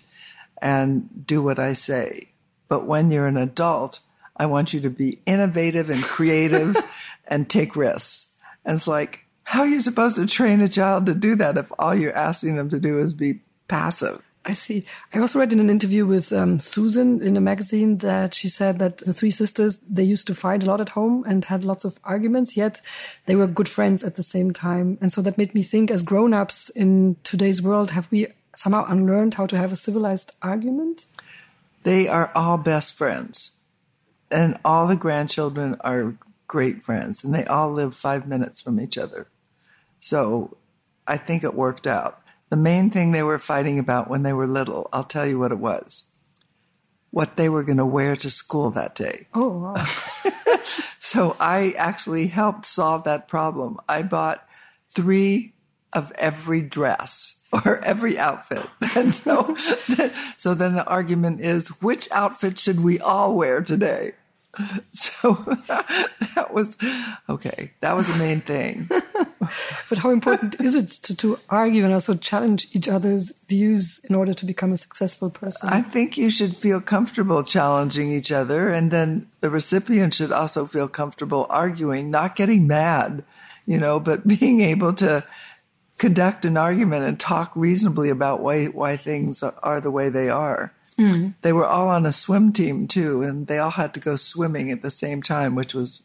and 0.62 1.26
do 1.26 1.42
what 1.42 1.58
I 1.58 1.72
say. 1.72 2.28
But 2.68 2.86
when 2.86 3.10
you're 3.10 3.26
an 3.26 3.36
adult, 3.36 3.98
I 4.36 4.46
want 4.46 4.72
you 4.72 4.80
to 4.82 4.90
be 4.90 5.18
innovative 5.26 5.90
and 5.90 6.04
creative 6.04 6.76
and 7.26 7.50
take 7.50 7.74
risks. 7.74 8.32
And 8.64 8.76
it's 8.76 8.86
like, 8.86 9.24
how 9.42 9.62
are 9.62 9.68
you 9.68 9.80
supposed 9.80 10.14
to 10.16 10.26
train 10.26 10.60
a 10.60 10.68
child 10.68 11.06
to 11.06 11.16
do 11.16 11.34
that 11.34 11.58
if 11.58 11.72
all 11.80 11.96
you're 11.96 12.16
asking 12.16 12.54
them 12.54 12.70
to 12.70 12.78
do 12.78 12.96
is 12.98 13.12
be 13.12 13.40
passive? 13.70 14.20
I 14.42 14.54
see. 14.54 14.84
I 15.14 15.18
also 15.18 15.38
read 15.38 15.52
in 15.52 15.60
an 15.60 15.68
interview 15.68 16.06
with 16.06 16.32
um, 16.32 16.58
Susan 16.58 17.22
in 17.22 17.36
a 17.36 17.42
magazine 17.42 17.98
that 17.98 18.34
she 18.34 18.48
said 18.48 18.78
that 18.78 18.98
the 18.98 19.12
three 19.12 19.30
sisters 19.30 19.76
they 19.78 20.02
used 20.02 20.26
to 20.28 20.34
fight 20.34 20.62
a 20.62 20.66
lot 20.66 20.80
at 20.80 20.90
home 20.90 21.24
and 21.28 21.44
had 21.44 21.62
lots 21.62 21.84
of 21.84 22.00
arguments, 22.04 22.56
yet 22.56 22.80
they 23.26 23.36
were 23.36 23.46
good 23.46 23.68
friends 23.68 24.02
at 24.02 24.16
the 24.16 24.22
same 24.22 24.50
time. 24.50 24.96
And 25.02 25.12
so 25.12 25.20
that 25.22 25.36
made 25.36 25.54
me 25.54 25.62
think, 25.62 25.90
as 25.90 26.02
grown-ups 26.02 26.70
in 26.70 27.16
today's 27.22 27.60
world, 27.60 27.90
have 27.90 28.10
we 28.10 28.28
somehow 28.56 28.86
unlearned 28.88 29.34
how 29.34 29.46
to 29.46 29.58
have 29.58 29.72
a 29.72 29.76
civilized 29.76 30.32
argument? 30.40 31.04
They 31.82 32.08
are 32.08 32.32
all 32.34 32.56
best 32.56 32.94
friends. 32.94 33.58
And 34.30 34.58
all 34.64 34.86
the 34.86 34.96
grandchildren 34.96 35.76
are 35.80 36.16
great 36.46 36.82
friends, 36.82 37.22
and 37.22 37.34
they 37.34 37.44
all 37.44 37.70
live 37.70 37.94
five 37.94 38.26
minutes 38.26 38.60
from 38.60 38.80
each 38.80 38.96
other. 38.96 39.28
So 40.00 40.56
I 41.06 41.18
think 41.18 41.44
it 41.44 41.54
worked 41.54 41.86
out. 41.86 42.22
The 42.50 42.56
main 42.56 42.90
thing 42.90 43.12
they 43.12 43.22
were 43.22 43.38
fighting 43.38 43.78
about 43.78 44.10
when 44.10 44.22
they 44.22 44.32
were 44.32 44.46
little, 44.46 44.88
I'll 44.92 45.04
tell 45.04 45.26
you 45.26 45.38
what 45.38 45.52
it 45.52 45.58
was 45.58 46.10
what 47.10 47.36
they 47.36 47.48
were 47.48 47.64
going 47.64 47.78
to 47.78 47.86
wear 47.86 48.16
to 48.16 48.30
school 48.30 48.70
that 48.70 48.94
day. 48.94 49.26
Oh, 49.34 49.48
wow. 49.74 49.86
so 50.98 51.36
I 51.40 51.74
actually 51.76 52.28
helped 52.28 52.66
solve 52.66 53.04
that 53.04 53.28
problem. 53.28 53.78
I 53.88 54.02
bought 54.02 54.46
three 54.88 55.54
of 55.92 56.12
every 56.12 56.62
dress 56.62 57.44
or 57.52 57.84
every 57.84 58.18
outfit. 58.18 58.66
And 58.96 59.14
so, 59.14 59.54
so 60.36 60.52
then 60.52 60.74
the 60.74 60.84
argument 60.84 61.40
is 61.40 61.68
which 61.80 62.10
outfit 62.10 62.58
should 62.58 62.80
we 62.80 62.98
all 62.98 63.36
wear 63.36 63.60
today? 63.62 64.12
So 64.92 65.34
that 66.34 66.48
was 66.52 66.76
okay. 67.28 67.70
That 67.82 67.94
was 67.94 68.08
the 68.08 68.16
main 68.16 68.40
thing. 68.40 68.90
But 69.88 69.98
how 69.98 70.10
important 70.10 70.60
is 70.60 70.74
it 70.74 70.88
to, 70.88 71.16
to 71.16 71.38
argue 71.48 71.84
and 71.84 71.92
also 71.92 72.14
challenge 72.14 72.68
each 72.72 72.88
other's 72.88 73.32
views 73.48 74.00
in 74.08 74.14
order 74.14 74.34
to 74.34 74.44
become 74.44 74.72
a 74.72 74.76
successful 74.76 75.30
person? 75.30 75.68
I 75.68 75.82
think 75.82 76.16
you 76.16 76.30
should 76.30 76.56
feel 76.56 76.80
comfortable 76.80 77.42
challenging 77.42 78.10
each 78.10 78.32
other, 78.32 78.68
and 78.68 78.90
then 78.90 79.28
the 79.40 79.50
recipient 79.50 80.14
should 80.14 80.32
also 80.32 80.66
feel 80.66 80.88
comfortable 80.88 81.46
arguing, 81.50 82.10
not 82.10 82.36
getting 82.36 82.66
mad, 82.66 83.24
you 83.66 83.78
know, 83.78 84.00
but 84.00 84.26
being 84.40 84.60
able 84.60 84.92
to 84.94 85.24
conduct 85.98 86.46
an 86.46 86.56
argument 86.56 87.04
and 87.04 87.20
talk 87.20 87.52
reasonably 87.54 88.08
about 88.08 88.40
why 88.40 88.66
why 88.66 88.96
things 88.96 89.42
are 89.42 89.80
the 89.80 89.90
way 89.90 90.08
they 90.08 90.30
are. 90.30 90.72
Mm. 90.98 91.34
They 91.42 91.52
were 91.52 91.66
all 91.66 91.88
on 91.88 92.06
a 92.06 92.12
swim 92.12 92.52
team 92.52 92.86
too, 92.86 93.22
and 93.22 93.46
they 93.46 93.58
all 93.58 93.70
had 93.70 93.94
to 93.94 94.00
go 94.00 94.16
swimming 94.16 94.70
at 94.70 94.82
the 94.82 94.90
same 94.90 95.22
time, 95.22 95.54
which 95.54 95.74
was 95.74 96.02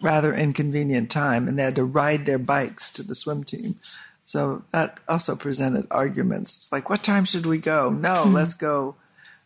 rather 0.00 0.34
inconvenient 0.34 1.10
time, 1.10 1.48
and 1.48 1.58
they 1.58 1.62
had 1.62 1.76
to 1.76 1.84
ride 1.84 2.26
their 2.26 2.38
bikes 2.38 2.90
to 2.90 3.02
the 3.02 3.14
swim 3.14 3.44
team. 3.44 3.78
So 4.24 4.64
that 4.72 4.98
also 5.08 5.36
presented 5.36 5.86
arguments. 5.90 6.56
It's 6.56 6.72
like, 6.72 6.90
what 6.90 7.02
time 7.02 7.24
should 7.24 7.46
we 7.46 7.58
go? 7.58 7.90
No, 7.90 8.24
mm. 8.24 8.32
let's 8.32 8.54
go. 8.54 8.96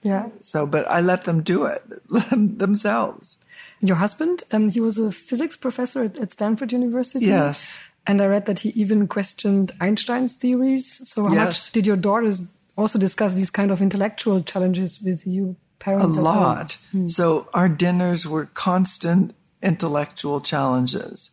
Yeah. 0.02 0.28
So, 0.40 0.66
but 0.66 0.90
I 0.90 1.00
let 1.00 1.24
them 1.24 1.42
do 1.42 1.66
it 1.66 1.82
themselves. 2.30 3.36
Your 3.82 3.96
husband, 3.96 4.44
um, 4.52 4.70
he 4.70 4.80
was 4.80 4.98
a 4.98 5.12
physics 5.12 5.56
professor 5.56 6.04
at, 6.04 6.16
at 6.18 6.32
Stanford 6.32 6.72
University. 6.72 7.26
Yes. 7.26 7.78
And 8.06 8.22
I 8.22 8.26
read 8.26 8.46
that 8.46 8.60
he 8.60 8.70
even 8.70 9.06
questioned 9.06 9.72
Einstein's 9.80 10.34
theories. 10.34 11.08
So 11.08 11.26
how 11.26 11.34
yes. 11.34 11.46
much 11.46 11.72
did 11.72 11.86
your 11.86 11.96
daughters 11.96 12.50
also 12.76 12.98
discuss 12.98 13.34
these 13.34 13.50
kind 13.50 13.70
of 13.70 13.82
intellectual 13.82 14.42
challenges 14.42 15.00
with 15.02 15.26
you 15.26 15.56
parents? 15.78 16.16
A 16.16 16.20
lot. 16.20 16.78
Hmm. 16.92 17.08
So 17.08 17.48
our 17.52 17.68
dinners 17.68 18.26
were 18.26 18.46
constant 18.46 19.34
intellectual 19.62 20.40
challenges. 20.40 21.30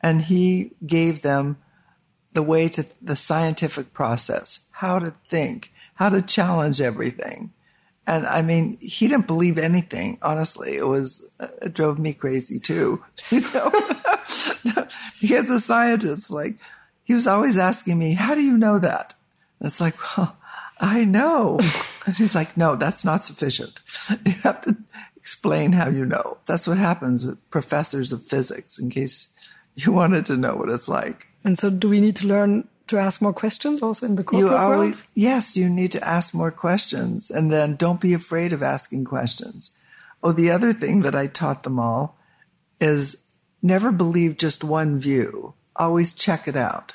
And 0.00 0.22
he 0.22 0.72
gave 0.86 1.22
them 1.22 1.58
the 2.32 2.42
way 2.42 2.68
to 2.70 2.86
the 3.02 3.16
scientific 3.16 3.92
process, 3.92 4.68
how 4.72 4.98
to 4.98 5.12
think, 5.28 5.72
how 5.94 6.08
to 6.08 6.22
challenge 6.22 6.80
everything. 6.80 7.52
And 8.06 8.26
I 8.26 8.42
mean, 8.42 8.78
he 8.80 9.08
didn't 9.08 9.26
believe 9.26 9.58
anything. 9.58 10.18
Honestly, 10.22 10.76
it 10.76 10.88
was 10.88 11.28
uh, 11.38 11.48
it 11.62 11.74
drove 11.74 11.98
me 11.98 12.12
crazy 12.12 12.58
too. 12.58 13.04
You 13.30 13.42
know, 13.54 13.70
because 15.20 15.46
the 15.46 15.60
scientist, 15.60 16.30
like, 16.30 16.56
he 17.04 17.14
was 17.14 17.26
always 17.26 17.56
asking 17.56 17.98
me, 17.98 18.14
"How 18.14 18.34
do 18.34 18.42
you 18.42 18.56
know 18.56 18.78
that?" 18.78 19.14
And 19.58 19.68
it's 19.68 19.80
like, 19.80 19.94
well, 20.16 20.36
I 20.80 21.04
know. 21.04 21.60
and 22.06 22.16
he's 22.16 22.34
like, 22.34 22.56
"No, 22.56 22.74
that's 22.74 23.04
not 23.04 23.24
sufficient. 23.24 23.80
You 24.26 24.32
have 24.42 24.62
to 24.62 24.76
explain 25.30 25.72
how 25.72 25.88
you 25.88 26.04
know." 26.04 26.38
That's 26.46 26.66
what 26.66 26.78
happens 26.78 27.24
with 27.24 27.38
professors 27.50 28.12
of 28.12 28.24
physics. 28.24 28.78
In 28.78 28.90
case 28.90 29.28
you 29.76 29.92
wanted 29.92 30.24
to 30.26 30.36
know 30.36 30.56
what 30.56 30.68
it's 30.68 30.88
like. 30.88 31.28
And 31.44 31.58
so, 31.58 31.70
do 31.70 31.88
we 31.88 32.00
need 32.00 32.16
to 32.16 32.26
learn 32.26 32.68
to 32.88 32.98
ask 32.98 33.22
more 33.22 33.32
questions 33.32 33.82
also 33.82 34.06
in 34.06 34.16
the 34.16 34.24
corporate 34.24 34.50
you 34.50 34.56
always, 34.56 34.96
world? 34.96 35.06
Yes, 35.14 35.56
you 35.56 35.68
need 35.68 35.92
to 35.92 36.06
ask 36.06 36.34
more 36.34 36.50
questions, 36.50 37.30
and 37.30 37.50
then 37.50 37.76
don't 37.76 38.00
be 38.00 38.12
afraid 38.12 38.52
of 38.52 38.62
asking 38.62 39.04
questions. 39.04 39.70
Oh, 40.22 40.32
the 40.32 40.50
other 40.50 40.72
thing 40.72 41.02
that 41.02 41.14
I 41.14 41.26
taught 41.28 41.62
them 41.62 41.78
all 41.78 42.18
is 42.80 43.30
never 43.62 43.92
believe 43.92 44.36
just 44.36 44.64
one 44.64 44.98
view. 44.98 45.54
Always 45.76 46.12
check 46.12 46.46
it 46.46 46.56
out. 46.56 46.94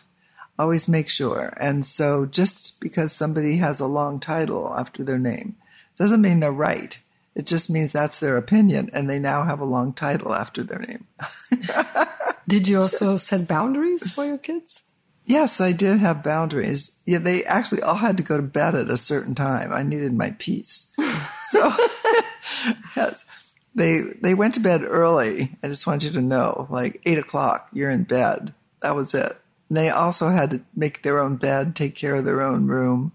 Always 0.59 0.87
make 0.87 1.09
sure. 1.09 1.53
And 1.57 1.85
so, 1.85 2.25
just 2.25 2.79
because 2.79 3.11
somebody 3.11 3.57
has 3.57 3.79
a 3.79 3.87
long 3.87 4.19
title 4.19 4.73
after 4.75 5.03
their 5.03 5.19
name 5.19 5.55
doesn't 5.97 6.21
mean 6.21 6.39
they're 6.39 6.51
right. 6.51 6.99
It 7.35 7.45
just 7.45 7.69
means 7.69 7.91
that's 7.91 8.19
their 8.21 8.37
opinion, 8.37 8.89
and 8.93 9.09
they 9.09 9.19
now 9.19 9.43
have 9.43 9.59
a 9.59 9.65
long 9.65 9.93
title 9.93 10.33
after 10.33 10.63
their 10.63 10.79
name. 10.79 11.05
Did 12.47 12.67
you 12.67 12.81
also 12.81 13.17
set 13.17 13.47
boundaries 13.47 14.09
for 14.11 14.25
your 14.25 14.37
kids? 14.37 14.83
Yes, 15.25 15.59
I 15.59 15.71
did 15.71 15.97
have 15.97 16.23
boundaries. 16.23 17.01
Yeah, 17.05 17.17
they 17.17 17.43
actually 17.45 17.81
all 17.81 17.95
had 17.95 18.15
to 18.17 18.23
go 18.23 18.37
to 18.37 18.43
bed 18.43 18.75
at 18.75 18.91
a 18.91 18.97
certain 18.97 19.33
time. 19.33 19.73
I 19.73 19.81
needed 19.81 20.13
my 20.13 20.35
peace. 20.37 20.93
so 21.49 21.73
yes, 22.95 23.25
they 23.73 24.01
they 24.21 24.35
went 24.35 24.53
to 24.53 24.59
bed 24.59 24.83
early. 24.83 25.57
I 25.63 25.67
just 25.67 25.87
want 25.87 26.03
you 26.03 26.11
to 26.11 26.21
know, 26.21 26.67
like 26.69 27.01
eight 27.05 27.17
o'clock, 27.17 27.69
you're 27.73 27.89
in 27.89 28.03
bed. 28.03 28.53
That 28.81 28.95
was 28.95 29.15
it. 29.15 29.35
And 29.67 29.77
they 29.77 29.89
also 29.89 30.29
had 30.29 30.51
to 30.51 30.61
make 30.75 31.01
their 31.01 31.19
own 31.19 31.37
bed, 31.37 31.75
take 31.75 31.95
care 31.95 32.13
of 32.13 32.25
their 32.25 32.43
own 32.43 32.67
room, 32.67 33.11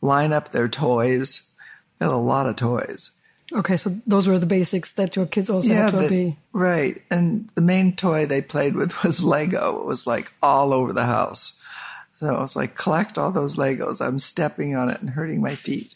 line 0.00 0.32
up 0.32 0.52
their 0.52 0.68
toys. 0.68 1.50
They 1.98 2.06
had 2.06 2.12
a 2.12 2.16
lot 2.16 2.46
of 2.46 2.56
toys. 2.56 3.10
Okay, 3.56 3.76
so 3.76 3.90
those 4.06 4.28
were 4.28 4.38
the 4.38 4.46
basics 4.46 4.92
that 4.92 5.16
your 5.16 5.26
kids 5.26 5.48
also 5.48 5.72
had 5.72 5.90
to 5.92 5.96
the- 5.98 6.08
be. 6.08 6.36
right. 6.52 7.00
And 7.10 7.48
the 7.54 7.62
main 7.62 7.96
toy 7.96 8.26
they 8.26 8.42
played 8.42 8.74
with 8.76 9.02
was 9.04 9.24
Lego. 9.24 9.80
It 9.80 9.86
was 9.86 10.06
like 10.06 10.32
all 10.42 10.72
over 10.72 10.92
the 10.92 11.06
house. 11.06 11.58
So 12.16 12.34
I 12.34 12.40
was 12.40 12.54
like, 12.56 12.74
collect 12.76 13.18
all 13.18 13.30
those 13.32 13.56
Legos. 13.56 14.00
I'm 14.06 14.18
stepping 14.18 14.74
on 14.74 14.88
it 14.88 15.00
and 15.00 15.10
hurting 15.10 15.40
my 15.40 15.54
feet. 15.54 15.94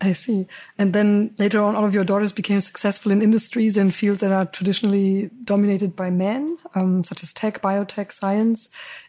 I 0.00 0.12
see. 0.12 0.46
And 0.78 0.92
then 0.92 1.34
later 1.38 1.60
on, 1.60 1.74
all 1.74 1.84
of 1.84 1.92
your 1.94 2.04
daughters 2.04 2.30
became 2.32 2.60
successful 2.60 3.10
in 3.10 3.20
industries 3.22 3.76
and 3.76 3.92
fields 3.92 4.20
that 4.20 4.30
are 4.30 4.46
traditionally 4.46 5.28
dominated 5.42 5.96
by 5.96 6.10
men, 6.10 6.56
um, 6.76 7.02
such 7.02 7.24
as 7.24 7.32
tech, 7.32 7.60
biotech, 7.60 8.12
science. 8.12 8.68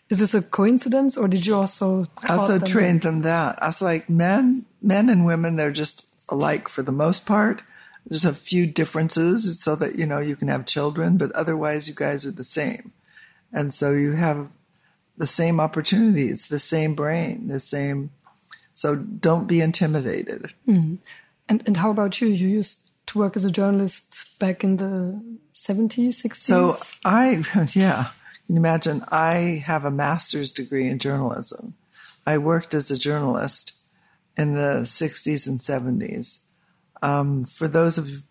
Is 0.09 0.17
this 0.17 0.33
a 0.33 0.41
coincidence, 0.41 1.15
or 1.15 1.27
did 1.27 1.45
you 1.45 1.53
also? 1.55 2.07
I 2.23 2.35
also 2.35 2.57
them- 2.57 2.67
trained 2.67 3.01
them 3.03 3.21
that. 3.21 3.61
I 3.61 3.67
was 3.67 3.81
like, 3.83 4.09
men, 4.09 4.65
men 4.81 5.09
and 5.09 5.25
women, 5.25 5.55
they're 5.55 5.69
just 5.71 6.05
alike 6.29 6.67
for 6.67 6.81
the 6.81 6.91
most 6.91 7.27
part. 7.27 7.61
There's 8.09 8.25
a 8.25 8.33
few 8.33 8.65
differences 8.65 9.61
so 9.61 9.75
that, 9.75 9.95
you 9.97 10.05
know, 10.05 10.19
you 10.19 10.35
can 10.35 10.47
have 10.47 10.65
children, 10.65 11.17
but 11.17 11.31
otherwise 11.33 11.87
you 11.87 11.93
guys 11.95 12.25
are 12.25 12.31
the 12.31 12.43
same. 12.43 12.91
And 13.53 13.73
so 13.73 13.91
you 13.91 14.13
have 14.13 14.49
the 15.17 15.27
same 15.27 15.59
opportunities, 15.59 16.47
the 16.47 16.59
same 16.59 16.95
brain, 16.95 17.47
the 17.47 17.59
same. 17.59 18.11
So 18.73 18.95
don't 18.95 19.47
be 19.47 19.61
intimidated. 19.61 20.53
Hmm. 20.65 20.95
And 21.47 21.63
and 21.65 21.77
how 21.77 21.89
about 21.89 22.21
you? 22.21 22.27
You 22.27 22.47
used 22.47 22.79
to 23.07 23.19
work 23.19 23.35
as 23.35 23.43
a 23.43 23.51
journalist 23.51 24.37
back 24.39 24.63
in 24.63 24.77
the 24.77 25.21
seventies, 25.53 26.21
sixties. 26.21 26.45
So 26.45 26.75
I, 27.03 27.43
yeah, 27.73 28.11
can 28.45 28.55
you 28.55 28.57
imagine? 28.57 29.03
I 29.11 29.63
have 29.65 29.83
a 29.83 29.91
master's 29.91 30.51
degree 30.51 30.87
in 30.87 30.99
journalism. 30.99 31.75
I 32.25 32.37
worked 32.37 32.73
as 32.73 32.91
a 32.91 32.97
journalist 32.97 33.79
in 34.37 34.53
the 34.53 34.81
60s 34.83 35.47
and 35.47 35.59
70s. 35.59 36.45
Um, 37.01 37.43
for 37.43 37.67
those 37.67 37.97
of 37.97 38.23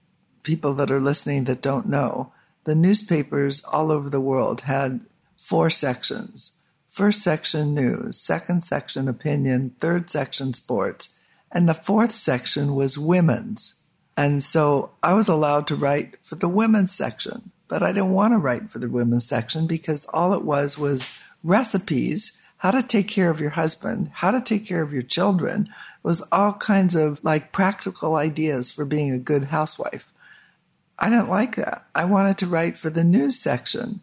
people 0.43 0.75
that 0.75 0.91
are 0.91 1.01
listening 1.01 1.45
that 1.45 1.63
don't 1.63 1.89
know, 1.89 2.33
the 2.65 2.75
newspapers 2.75 3.63
all 3.65 3.91
over 3.91 4.11
the 4.11 4.21
world 4.21 4.63
had 4.63 5.05
four 5.37 5.71
sections. 5.71 6.61
First 6.91 7.23
section 7.23 7.75
news, 7.75 8.19
second 8.19 8.63
section 8.63 9.09
opinion, 9.09 9.75
third 9.79 10.11
section 10.11 10.53
sports, 10.53 11.19
and 11.51 11.69
the 11.69 11.75
fourth 11.75 12.13
section 12.13 12.75
was 12.75 12.99
women's. 12.99 13.75
And 14.17 14.43
so 14.43 14.91
I 15.03 15.15
was 15.15 15.29
allowed 15.29 15.67
to 15.69 15.77
write 15.77 16.17
for 16.23 16.35
the 16.35 16.49
women's 16.49 16.93
section, 16.93 17.53
but 17.69 17.83
I 17.83 17.93
didn't 17.93 18.13
want 18.13 18.33
to 18.33 18.39
write 18.39 18.69
for 18.69 18.81
the 18.81 18.89
women's 18.89 19.29
section 19.29 19.67
because 19.67 20.07
all 20.07 20.35
it 20.35 20.43
was 20.43 20.77
was 20.77 21.09
recipes, 21.45 22.43
how 22.59 22.73
to 22.73 22.83
take 22.83 23.07
care 23.07 23.31
of 23.31 23.41
your 23.41 23.51
husband, 23.51 24.11
how 24.15 24.33
to 24.33 24.41
take 24.41 24.67
care 24.67 24.83
of 24.83 24.93
your 24.93 25.03
children. 25.03 25.69
Was 26.03 26.23
all 26.33 26.55
kinds 26.55 26.95
of 26.95 27.23
like 27.23 27.53
practical 27.53 28.15
ideas 28.17 28.71
for 28.71 28.85
being 28.85 29.13
a 29.13 29.19
good 29.19 29.45
housewife. 29.45 30.13
I 30.99 31.11
didn't 31.11 31.29
like 31.29 31.57
that. 31.57 31.87
I 31.95 32.05
wanted 32.05 32.39
to 32.39 32.47
write 32.47 32.79
for 32.79 32.91
the 32.91 33.05
news 33.05 33.39
section. 33.39 34.01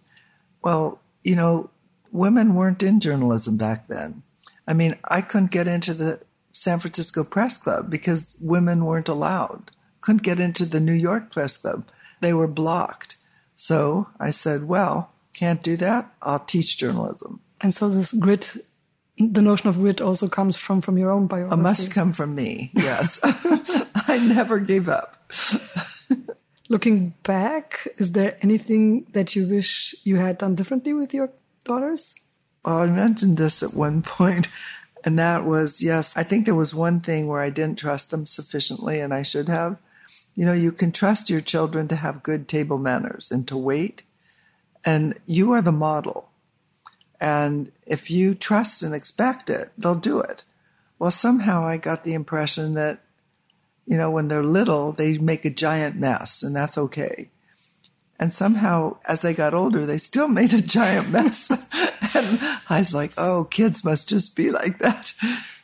Well, 0.62 1.02
you 1.24 1.36
know, 1.36 1.70
women 2.12 2.56
weren't 2.56 2.84
in 2.84 3.00
journalism 3.00 3.58
back 3.58 3.88
then. 3.88 4.24
I 4.68 4.74
mean, 4.74 4.98
I 5.04 5.22
couldn't 5.22 5.52
get 5.52 5.68
into 5.68 5.94
the 5.94 6.22
San 6.54 6.80
Francisco 6.80 7.24
Press 7.24 7.58
Club 7.58 7.90
because 7.90 8.36
women 8.40 8.86
weren't 8.86 9.10
allowed. 9.10 9.72
Couldn't 10.02 10.24
get 10.24 10.40
into 10.40 10.66
the 10.66 10.80
New 10.80 10.94
York 10.94 11.32
Press 11.32 11.58
Club. 11.58 11.86
They 12.22 12.34
were 12.34 12.48
blocked. 12.48 13.18
So 13.56 14.08
I 14.20 14.32
said, 14.32 14.64
well, 14.64 15.14
can't 15.34 15.62
do 15.62 15.76
that. 15.78 16.14
I'll 16.22 16.40
teach 16.40 16.78
journalism. 16.78 17.42
and 17.62 17.74
so 17.74 17.90
this 17.90 18.14
grit, 18.14 18.56
the 19.18 19.42
notion 19.42 19.70
of 19.70 19.78
grit, 19.78 20.02
also 20.02 20.28
comes 20.28 20.58
from 20.58 20.82
from 20.82 20.98
your 20.98 21.12
own 21.12 21.28
biography. 21.28 21.60
It 21.60 21.64
must 21.64 21.92
come 21.92 22.14
from 22.14 22.36
me. 22.36 22.72
Yes. 22.76 23.20
I 24.08 24.18
never 24.20 24.60
gave 24.60 24.88
up. 24.90 25.32
Looking 26.70 27.14
back, 27.24 27.88
is 27.98 28.14
there 28.14 28.38
anything 28.42 29.06
that 29.14 29.36
you 29.36 29.48
wish 29.48 29.96
you 30.04 30.18
had 30.18 30.38
done 30.38 30.56
differently 30.56 30.94
with 30.94 31.14
your 31.14 31.30
daughters? 31.64 32.16
Well, 32.64 32.80
I 32.80 32.88
mentioned 32.88 33.38
this 33.38 33.62
at 33.62 33.74
one 33.74 34.02
point, 34.02 34.48
and 35.04 35.20
that 35.20 35.46
was 35.46 35.84
yes, 35.84 36.16
I 36.18 36.24
think 36.24 36.46
there 36.46 36.56
was 36.56 36.74
one 36.74 37.00
thing 37.00 37.28
where 37.28 37.42
I 37.42 37.50
didn't 37.50 37.80
trust 37.80 38.12
them 38.12 38.26
sufficiently, 38.26 39.00
and 39.00 39.14
I 39.14 39.24
should 39.24 39.48
have. 39.48 39.78
You 40.36 40.46
know, 40.46 40.54
you 40.54 40.72
can 40.72 40.92
trust 40.92 41.30
your 41.30 41.42
children 41.42 41.88
to 41.88 41.96
have 41.96 42.24
good 42.24 42.48
table 42.48 42.78
manners 42.78 43.32
and 43.32 43.48
to 43.48 43.58
wait, 43.58 44.02
and 44.84 45.18
you 45.26 45.52
are 45.54 45.62
the 45.62 45.72
model. 45.72 46.30
And 47.20 47.72
if 47.86 48.12
you 48.12 48.34
trust 48.34 48.84
and 48.84 48.94
expect 48.94 49.50
it, 49.50 49.72
they'll 49.78 49.96
do 49.96 50.20
it. 50.20 50.44
Well, 51.00 51.12
somehow 51.12 51.66
I 51.66 51.78
got 51.78 52.04
the 52.04 52.14
impression 52.14 52.74
that, 52.74 53.02
you 53.86 53.98
know, 53.98 54.10
when 54.10 54.28
they're 54.28 54.44
little, 54.44 54.92
they 54.92 55.18
make 55.18 55.46
a 55.46 55.50
giant 55.50 55.96
mess, 55.98 56.42
and 56.42 56.56
that's 56.56 56.78
okay. 56.78 57.30
And 58.18 58.34
somehow, 58.34 58.98
as 59.08 59.22
they 59.22 59.34
got 59.34 59.54
older, 59.54 59.86
they 59.86 59.98
still 59.98 60.28
made 60.28 60.54
a 60.54 60.62
giant 60.62 61.10
mess. 61.10 61.50
and 62.16 62.40
I 62.70 62.80
was 62.80 62.94
like, 62.94 63.12
oh, 63.18 63.44
kids 63.46 63.84
must 63.84 64.08
just 64.08 64.36
be 64.36 64.52
like 64.52 64.80
that. 64.80 65.12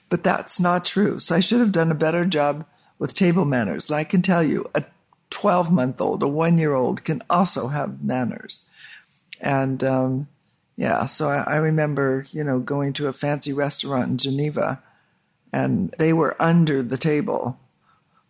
But 0.09 0.23
that's 0.23 0.59
not 0.59 0.83
true. 0.83 1.19
So 1.19 1.35
I 1.35 1.39
should 1.39 1.61
have 1.61 1.71
done 1.71 1.91
a 1.91 1.95
better 1.95 2.25
job 2.25 2.65
with 2.99 3.13
table 3.13 3.45
manners. 3.45 3.89
And 3.89 3.95
I 3.95 4.03
can 4.03 4.21
tell 4.21 4.43
you, 4.43 4.69
a 4.75 4.83
12 5.29 5.71
month 5.71 6.01
old, 6.01 6.21
a 6.21 6.27
one 6.27 6.57
year 6.57 6.73
old 6.73 7.05
can 7.05 7.23
also 7.29 7.69
have 7.69 8.03
manners. 8.03 8.67
And 9.39 9.81
um, 9.83 10.27
yeah, 10.81 11.05
so 11.05 11.29
I, 11.29 11.43
I 11.43 11.55
remember, 11.57 12.25
you 12.31 12.43
know, 12.43 12.57
going 12.57 12.93
to 12.93 13.07
a 13.07 13.13
fancy 13.13 13.53
restaurant 13.53 14.09
in 14.09 14.17
Geneva 14.17 14.81
and 15.53 15.93
they 15.99 16.11
were 16.11 16.35
under 16.41 16.81
the 16.81 16.97
table, 16.97 17.59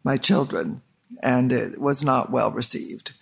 my 0.03 0.17
children, 0.17 0.81
and 1.23 1.53
it 1.53 1.79
was 1.79 2.03
not 2.03 2.29
well 2.29 2.51
received. 2.51 3.13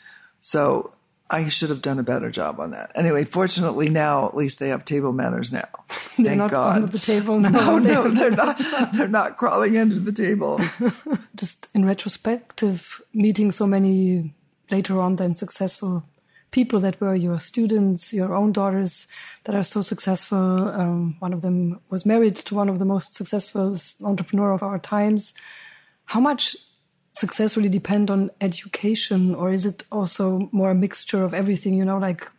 So 0.42 0.94
I 1.30 1.48
should 1.48 1.70
have 1.70 1.84
done 1.84 2.00
a 2.00 2.04
better 2.04 2.32
job 2.32 2.60
on 2.60 2.72
that. 2.72 2.92
Anyway, 2.96 3.24
fortunately 3.24 3.88
now 3.88 4.26
at 4.26 4.36
least 4.36 4.58
they 4.58 4.70
have 4.70 4.84
table 4.84 5.14
manners 5.14 5.52
now. 5.52 5.70
They're 6.18 6.26
Thank 6.26 6.38
not 6.40 6.50
God. 6.50 6.76
under 6.78 6.88
the 6.88 6.98
table. 6.98 7.40
No, 7.40 7.78
no, 7.78 7.78
no, 7.78 8.08
they're 8.10 8.32
not. 8.32 8.60
They're 8.96 9.08
not 9.08 9.38
crawling 9.38 9.78
under 9.78 10.00
the 10.00 10.12
table. 10.12 10.60
Just 11.36 11.68
in 11.76 11.86
retrospective, 11.86 13.00
meeting 13.14 13.52
so 13.52 13.68
many 13.68 14.34
later 14.72 15.00
on 15.00 15.18
then 15.18 15.36
successful 15.36 16.04
people 16.52 16.80
that 16.80 17.00
were 17.00 17.16
your 17.16 17.40
students, 17.40 18.14
your 18.14 18.34
own 18.36 18.52
daughters 18.52 19.08
that 19.44 19.56
are 19.56 19.64
so 19.64 19.82
successful. 19.82 20.70
Um, 20.70 21.16
one 21.20 21.34
of 21.34 21.42
them 21.42 21.80
was 21.90 22.06
married 22.06 22.36
to 22.38 22.56
one 22.56 22.70
of 22.70 22.80
the 22.80 22.86
most 22.86 23.16
successful 23.16 23.78
entrepreneur 24.04 24.52
of 24.52 24.64
our 24.64 24.80
times. 24.80 25.34
How 26.06 26.20
much 26.20 26.56
success 27.14 27.56
really 27.56 27.70
depend 27.70 28.10
on 28.10 28.32
education, 28.42 29.36
or 29.36 29.52
is 29.52 29.66
it 29.66 29.84
also 29.92 30.50
more 30.52 30.72
a 30.72 30.76
mixture 30.76 31.24
of 31.24 31.34
everything? 31.34 31.74
You 31.74 31.86
know, 31.86 31.98
like 31.98 32.30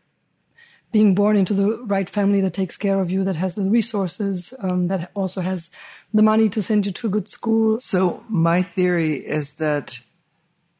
being 0.92 1.14
born 1.14 1.36
into 1.36 1.54
the 1.54 1.78
right 1.84 2.10
family 2.10 2.40
that 2.40 2.54
takes 2.54 2.76
care 2.76 3.00
of 3.00 3.10
you, 3.10 3.22
that 3.22 3.36
has 3.36 3.54
the 3.54 3.62
resources, 3.62 4.52
um, 4.60 4.88
that 4.88 5.10
also 5.14 5.40
has 5.40 5.70
the 6.12 6.22
money 6.22 6.48
to 6.48 6.62
send 6.62 6.84
you 6.84 6.92
to 6.92 7.06
a 7.06 7.10
good 7.10 7.28
school. 7.28 7.78
So, 7.78 8.24
my 8.28 8.62
theory 8.62 9.14
is 9.14 9.56
that 9.56 10.00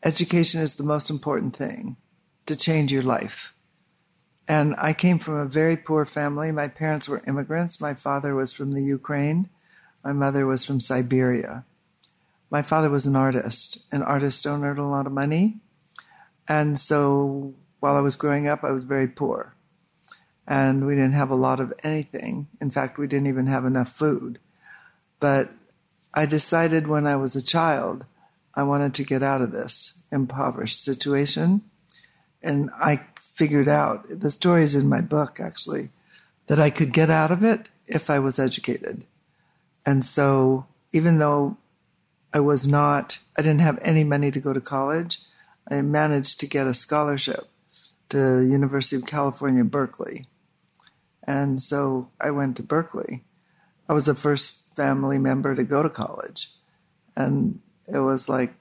education 0.03 0.61
is 0.61 0.75
the 0.75 0.83
most 0.83 1.11
important 1.11 1.55
thing 1.55 1.97
to 2.47 2.57
change 2.57 2.93
your 2.93 3.03
life. 3.03 3.55
And 4.49 4.75
I 4.79 4.93
came 4.93 5.19
from 5.19 5.37
a 5.37 5.47
very 5.47 5.77
poor 5.77 6.05
family. 6.05 6.51
My 6.51 6.67
parents 6.67 7.09
were 7.09 7.23
immigrants. 7.27 7.81
My 7.81 7.95
father 7.95 8.35
was 8.35 8.53
from 8.53 8.73
the 8.73 8.83
Ukraine. 8.83 9.49
My 10.03 10.13
mother 10.13 10.47
was 10.47 10.65
from 10.65 10.81
Siberia. 10.81 11.65
My 12.51 12.63
father 12.63 12.91
was 12.91 13.07
an 13.07 13.15
artist, 13.15 13.87
and 13.93 14.03
artists 14.03 14.43
don't 14.43 14.65
earn 14.65 14.79
a 14.79 14.91
lot 14.91 15.07
of 15.07 15.13
money. 15.13 15.61
And 16.49 16.81
so 16.81 17.55
while 17.79 17.95
I 17.95 18.01
was 18.01 18.17
growing 18.17 18.49
up, 18.49 18.65
I 18.65 18.73
was 18.73 18.83
very 18.83 19.07
poor. 19.07 19.55
And 20.49 20.85
we 20.85 20.97
didn't 20.97 21.13
have 21.13 21.31
a 21.31 21.37
lot 21.37 21.61
of 21.61 21.73
anything. 21.85 22.49
In 22.61 22.73
fact, 22.73 22.99
we 22.99 23.07
didn't 23.07 23.29
even 23.29 23.47
have 23.47 23.65
enough 23.65 23.93
food. 23.93 24.41
But 25.21 25.53
I 26.13 26.27
decided 26.27 26.89
when 26.89 27.07
I 27.07 27.15
was 27.15 27.37
a 27.37 27.43
child, 27.43 28.05
I 28.55 28.65
wanted 28.65 28.95
to 28.95 29.05
get 29.05 29.23
out 29.23 29.43
of 29.43 29.53
this 29.53 30.03
impoverished 30.11 30.83
situation. 30.83 31.63
And 32.43 32.71
I 32.79 33.07
figured 33.21 33.69
out 33.69 34.07
the 34.09 34.31
story 34.31 34.63
is 34.63 34.75
in 34.75 34.89
my 34.89 35.01
book, 35.01 35.41
actually, 35.41 35.91
that 36.47 36.61
I 36.61 36.71
could 36.71 36.93
get 36.93 37.11
out 37.11 37.31
of 37.31 37.45
it 37.45 37.69
if 37.87 38.11
I 38.11 38.19
was 38.19 38.39
educated. 38.39 39.05
And 39.87 40.05
so, 40.05 40.67
even 40.93 41.19
though 41.19 41.57
I 42.33 42.41
was 42.41 42.67
not, 42.67 43.19
I 43.37 43.43
didn't 43.43 43.61
have 43.61 43.79
any 43.83 44.05
money 44.05 44.31
to 44.31 44.41
go 44.41 44.53
to 44.53 44.61
college, 44.61 45.21
I 45.69 45.81
managed 45.83 46.41
to 46.41 46.47
get 46.47 46.67
a 46.67 46.75
scholarship 46.75 47.49
to 48.11 48.41
University 48.41 48.97
of 48.97 49.07
California, 49.07 49.65
Berkeley. 49.65 50.27
And 51.23 51.63
so 51.63 52.11
I 52.21 52.31
went 52.31 52.57
to 52.57 52.63
Berkeley. 52.63 53.25
I 53.89 53.93
was 53.93 54.05
the 54.05 54.15
first 54.15 54.75
family 54.75 55.19
member 55.19 55.55
to 55.55 55.65
go 55.65 55.83
to 55.83 55.89
college. 55.89 56.49
And 57.17 57.61
it 57.93 57.99
was 57.99 58.29
like, 58.29 58.55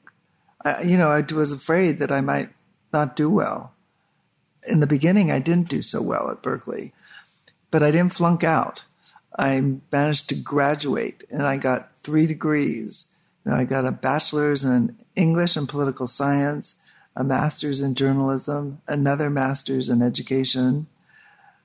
I, 0.64 0.84
you 0.84 0.98
know, 0.98 1.10
I 1.10 1.22
was 1.34 1.52
afraid 1.52 2.00
that 2.00 2.12
I 2.12 2.22
might 2.22 2.50
not 2.92 3.16
do 3.16 3.30
well. 3.30 3.74
In 4.68 4.80
the 4.80 4.88
beginning, 4.88 5.32
I 5.32 5.40
didn't 5.40 5.70
do 5.70 5.82
so 5.82 6.02
well 6.02 6.30
at 6.30 6.42
Berkeley, 6.42 6.94
but 7.72 7.84
I 7.84 7.92
didn't 7.92 8.14
flunk 8.14 8.44
out. 8.44 8.84
I 9.38 9.76
managed 9.92 10.30
to 10.30 10.36
graduate 10.36 11.24
and 11.30 11.44
I 11.44 11.58
got 11.58 11.98
three 12.00 12.26
degrees. 12.26 13.06
You 13.46 13.52
know, 13.52 13.58
I 13.58 13.64
got 13.64 13.86
a 13.86 13.92
bachelor's 13.92 14.64
in 14.64 14.98
English 15.16 15.56
and 15.56 15.70
political 15.70 16.08
science, 16.08 16.76
a 17.16 17.24
master's 17.24 17.82
in 17.82 17.96
journalism, 17.96 18.82
another 18.88 19.30
master's 19.30 19.90
in 19.90 20.02
education, 20.02 20.88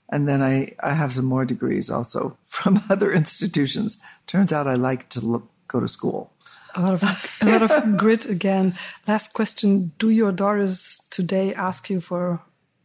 and 0.09 0.29
then 0.29 0.43
I, 0.43 0.75
I 0.81 0.93
have 0.93 1.13
some 1.13 1.25
more 1.25 1.45
degrees 1.45 1.91
also 1.91 2.37
from 2.45 2.83
other 2.89 3.13
institutions. 3.13 3.97
Turns 4.27 4.53
out 4.53 4.69
I 4.69 4.75
like 4.75 5.09
to 5.11 5.21
look, 5.21 5.49
go 5.67 5.81
to 5.81 5.89
school. 5.89 6.33
A 6.77 6.81
lot 6.81 6.95
of 6.95 7.03
a 7.41 7.45
lot 7.45 7.63
of 7.63 7.97
grit 7.97 8.27
again. 8.27 8.75
Last 9.07 9.33
question: 9.33 9.93
Do 9.99 10.11
your 10.11 10.33
daughters 10.33 11.01
today 11.11 11.55
ask 11.55 11.89
you 11.89 12.01
for 12.01 12.43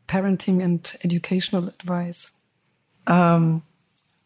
parenting 0.07 0.63
and 0.63 0.91
educational 1.03 1.67
advice? 1.69 2.31
Um, 3.07 3.63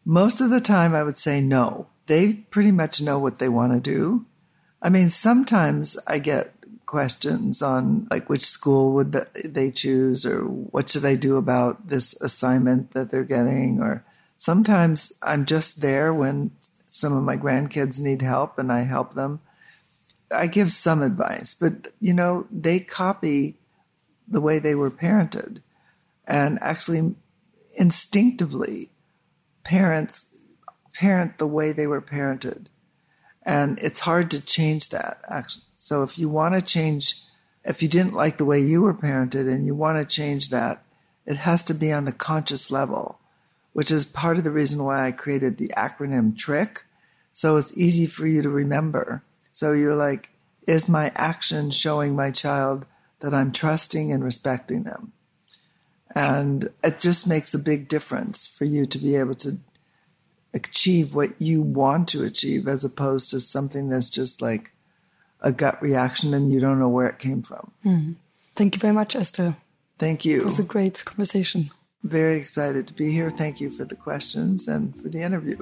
most 0.04 0.40
of 0.40 0.50
the 0.50 0.60
time, 0.60 0.94
I 0.94 1.02
would 1.02 1.18
say 1.18 1.40
no. 1.40 1.88
They 2.06 2.34
pretty 2.34 2.72
much 2.72 3.00
know 3.00 3.18
what 3.18 3.38
they 3.38 3.48
want 3.48 3.72
to 3.72 3.80
do. 3.80 4.26
I 4.82 4.90
mean, 4.90 5.08
sometimes 5.08 5.96
I 6.06 6.18
get 6.18 6.52
questions 6.84 7.62
on 7.62 8.06
like 8.10 8.28
which 8.28 8.44
school 8.44 8.92
would 8.92 9.12
they 9.44 9.70
choose 9.70 10.26
or 10.26 10.42
what 10.42 10.90
should 10.90 11.04
I 11.04 11.14
do 11.14 11.36
about 11.36 11.88
this 11.88 12.14
assignment 12.20 12.90
that 12.90 13.10
they're 13.10 13.24
getting 13.24 13.80
or 13.80 14.04
sometimes 14.36 15.12
I'm 15.22 15.46
just 15.46 15.80
there 15.80 16.12
when 16.12 16.50
some 16.90 17.12
of 17.16 17.24
my 17.24 17.36
grandkids 17.36 17.98
need 17.98 18.22
help 18.22 18.58
and 18.58 18.70
I 18.70 18.82
help 18.82 19.14
them. 19.14 19.40
I 20.32 20.46
give 20.46 20.72
some 20.72 21.02
advice, 21.02 21.54
but 21.54 21.92
you 22.00 22.12
know, 22.12 22.46
they 22.50 22.80
copy 22.80 23.58
the 24.26 24.40
way 24.40 24.58
they 24.58 24.74
were 24.74 24.90
parented 24.90 25.60
and 26.26 26.58
actually 26.62 27.14
instinctively 27.74 28.90
parents 29.64 30.34
parent 30.94 31.38
the 31.38 31.46
way 31.46 31.72
they 31.72 31.86
were 31.86 32.00
parented. 32.00 32.66
And 33.42 33.78
it's 33.80 34.00
hard 34.00 34.30
to 34.30 34.40
change 34.40 34.88
that, 34.88 35.20
actually. 35.28 35.64
So 35.74 36.02
if 36.02 36.18
you 36.18 36.28
want 36.28 36.54
to 36.54 36.62
change, 36.62 37.20
if 37.64 37.82
you 37.82 37.88
didn't 37.88 38.14
like 38.14 38.38
the 38.38 38.44
way 38.44 38.60
you 38.60 38.82
were 38.82 38.94
parented 38.94 39.52
and 39.52 39.66
you 39.66 39.74
want 39.74 39.98
to 39.98 40.14
change 40.14 40.48
that, 40.50 40.82
it 41.26 41.36
has 41.36 41.64
to 41.66 41.74
be 41.74 41.92
on 41.92 42.04
the 42.04 42.12
conscious 42.12 42.70
level, 42.70 43.18
which 43.72 43.90
is 43.90 44.04
part 44.04 44.38
of 44.38 44.44
the 44.44 44.50
reason 44.50 44.82
why 44.82 45.06
I 45.06 45.12
created 45.12 45.58
the 45.58 45.72
acronym 45.76 46.36
TRICK. 46.36 46.84
So 47.32 47.56
it's 47.56 47.76
easy 47.76 48.06
for 48.06 48.26
you 48.26 48.40
to 48.40 48.48
remember. 48.48 49.22
So 49.54 49.72
you're 49.72 49.94
like, 49.94 50.30
is 50.66 50.88
my 50.88 51.12
action 51.14 51.70
showing 51.70 52.16
my 52.16 52.32
child 52.32 52.86
that 53.20 53.32
I'm 53.32 53.52
trusting 53.52 54.10
and 54.10 54.24
respecting 54.24 54.82
them? 54.82 55.12
And 56.12 56.70
it 56.82 56.98
just 56.98 57.28
makes 57.28 57.54
a 57.54 57.58
big 57.58 57.86
difference 57.86 58.46
for 58.46 58.64
you 58.64 58.84
to 58.86 58.98
be 58.98 59.14
able 59.14 59.36
to 59.36 59.58
achieve 60.52 61.14
what 61.14 61.40
you 61.40 61.62
want 61.62 62.08
to 62.08 62.24
achieve 62.24 62.66
as 62.66 62.84
opposed 62.84 63.30
to 63.30 63.40
something 63.40 63.88
that's 63.88 64.10
just 64.10 64.42
like 64.42 64.72
a 65.40 65.52
gut 65.52 65.80
reaction 65.80 66.34
and 66.34 66.52
you 66.52 66.58
don't 66.58 66.80
know 66.80 66.88
where 66.88 67.06
it 67.06 67.20
came 67.20 67.42
from. 67.42 67.70
Mm. 67.84 68.16
Thank 68.56 68.74
you 68.74 68.80
very 68.80 68.92
much, 68.92 69.14
Esther. 69.14 69.56
Thank 69.98 70.24
you. 70.24 70.40
It 70.40 70.44
was 70.44 70.58
a 70.58 70.64
great 70.64 71.04
conversation. 71.04 71.70
Very 72.02 72.38
excited 72.38 72.88
to 72.88 72.92
be 72.92 73.12
here. 73.12 73.30
Thank 73.30 73.60
you 73.60 73.70
for 73.70 73.84
the 73.84 73.96
questions 73.96 74.66
and 74.66 75.00
for 75.00 75.08
the 75.08 75.22
interview. 75.22 75.58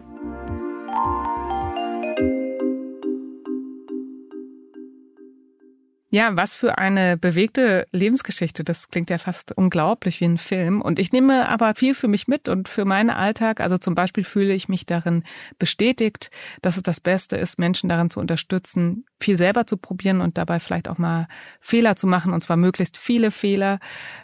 Ja, 6.15 6.37
was 6.37 6.53
für 6.53 6.77
eine 6.77 7.17
bewegte 7.17 7.87
Lebensgeschichte. 7.91 8.65
Das 8.65 8.91
klingt 8.91 9.09
ja 9.09 9.17
fast 9.17 9.57
unglaublich 9.57 10.21
wie 10.21 10.27
ein 10.27 10.37
Film. 10.37 10.83
Und 10.83 10.99
ich 10.99 11.11
nehme 11.11 11.49
aber 11.49 11.75
viel 11.75 11.95
für 11.95 12.07
mich 12.07 12.29
mit 12.29 12.51
und 12.51 12.69
für 12.69 12.85
meinen 12.85 13.09
Alltag. 13.09 13.61
Also 13.61 13.79
zum 13.79 13.95
Beispiel 13.95 14.23
fühle 14.23 14.53
ich 14.53 14.69
mich 14.69 14.85
darin 14.85 15.25
bestätigt, 15.59 16.31
dass 16.61 16.77
es 16.77 16.83
das 16.83 17.01
Beste 17.01 17.39
ist, 17.39 17.59
Menschen 17.59 17.89
darin 17.89 18.11
zu 18.11 18.21
unterstützen, 18.21 19.07
viel 19.21 19.39
selber 19.39 19.67
zu 19.67 19.79
probieren 19.79 20.21
und 20.21 20.37
dabei 20.37 20.61
vielleicht 20.61 20.87
auch 20.87 20.99
mal 20.99 21.29
Fehler 21.63 21.97
zu 21.97 22.07
machen 22.07 22.35
und 22.35 22.43
zwar 22.43 22.59
möglichst 22.59 22.99
viele 22.99 23.31
Fehler. 23.31 23.79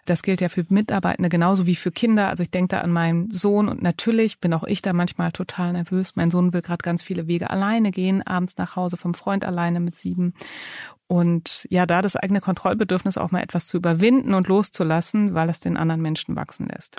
Das 0.04 0.22
gilt 0.22 0.42
ja 0.42 0.50
für 0.50 0.66
Mitarbeitende 0.68 1.30
genauso 1.30 1.64
wie 1.64 1.76
für 1.76 1.90
Kinder. 1.90 2.28
Also 2.28 2.42
ich 2.42 2.50
denke 2.50 2.76
da 2.76 2.80
an 2.82 2.92
meinen 2.92 3.30
Sohn 3.30 3.66
und 3.66 3.80
natürlich 3.80 4.40
bin 4.40 4.52
auch 4.52 4.64
ich 4.64 4.82
da 4.82 4.92
manchmal 4.92 5.32
total 5.32 5.72
nervös. 5.72 6.16
Mein 6.16 6.30
Sohn 6.30 6.52
will 6.52 6.60
gerade 6.60 6.82
ganz 6.82 7.02
viele 7.02 7.28
Wege 7.28 7.48
alleine 7.48 7.92
gehen, 7.92 8.20
abends 8.26 8.58
nach 8.58 8.76
Hause 8.76 8.98
vom 8.98 9.14
Freund 9.14 9.46
alleine 9.46 9.80
mit 9.80 9.96
sieben. 9.96 10.34
Und 11.08 11.66
ja, 11.70 11.86
da 11.86 12.02
das 12.02 12.16
eigene 12.16 12.40
Kontrollbedürfnis 12.40 13.18
auch 13.18 13.30
mal 13.30 13.42
etwas 13.42 13.66
zu 13.66 13.78
überwinden 13.78 14.34
und 14.34 14.46
loszulassen, 14.46 15.34
weil 15.34 15.48
es 15.48 15.58
den 15.58 15.76
anderen 15.76 16.02
Menschen 16.02 16.36
wachsen 16.36 16.68
lässt. 16.68 16.96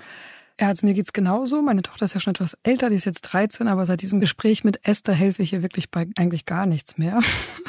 Ja, 0.59 0.67
also 0.67 0.85
mir 0.85 0.93
geht's 0.93 1.13
genauso. 1.13 1.61
Meine 1.61 1.83
Tochter 1.83 2.03
ist 2.05 2.15
ja 2.15 2.19
schon 2.19 2.33
etwas 2.33 2.57
älter, 2.63 2.89
die 2.89 2.97
ist 2.97 3.05
jetzt 3.05 3.21
13, 3.21 3.69
aber 3.69 3.85
seit 3.85 4.01
diesem 4.01 4.19
Gespräch 4.19 4.65
mit 4.65 4.85
Esther 4.85 5.13
helfe 5.13 5.41
ich 5.41 5.53
ihr 5.53 5.61
wirklich 5.61 5.89
bei 5.89 6.07
eigentlich 6.17 6.45
gar 6.45 6.65
nichts 6.65 6.97
mehr. 6.97 7.19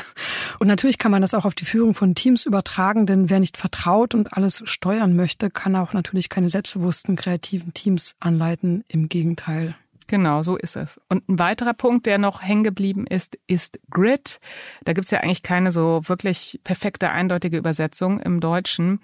Und 0.59 0.67
natürlich 0.67 0.99
kann 0.99 1.13
man 1.13 1.23
das 1.23 1.35
auch 1.35 1.45
auf 1.45 1.55
die 1.55 1.65
Führung 1.65 1.95
von 1.95 2.17
Teams 2.17 2.47
übertragen, 2.47 3.07
denn 3.07 3.31
wer 3.31 3.39
nicht 3.39 3.57
vertraut 3.57 4.15
und 4.15 4.35
alles 4.35 4.63
steuern 4.67 5.17
möchte, 5.17 5.49
kann 5.49 5.75
auch 5.75 5.95
natürlich 5.95 6.29
keine 6.29 6.51
selbstbewussten, 6.51 7.17
kreativen 7.17 7.73
Teams 7.73 8.17
anleiten. 8.21 8.85
Im 8.89 9.09
Gegenteil. 9.09 9.77
Genau, 10.11 10.43
so 10.43 10.57
ist 10.57 10.75
es. 10.75 11.01
Und 11.09 11.29
ein 11.29 11.39
weiterer 11.39 11.73
Punkt, 11.73 12.05
der 12.05 12.19
noch 12.19 12.43
hängen 12.43 12.65
geblieben 12.65 13.07
ist, 13.07 13.39
ist 13.47 13.79
Grit. 13.91 14.41
Da 14.85 14.93
gibt's 14.93 15.13
ja 15.13 15.21
eigentlich 15.21 15.45
keine 15.45 15.71
so 15.71 16.01
wirklich 16.03 16.59
perfekte, 16.65 17.13
eindeutige 17.13 17.57
Übersetzung 17.57 18.19
im 18.19 18.41
Deutschen. 18.41 18.99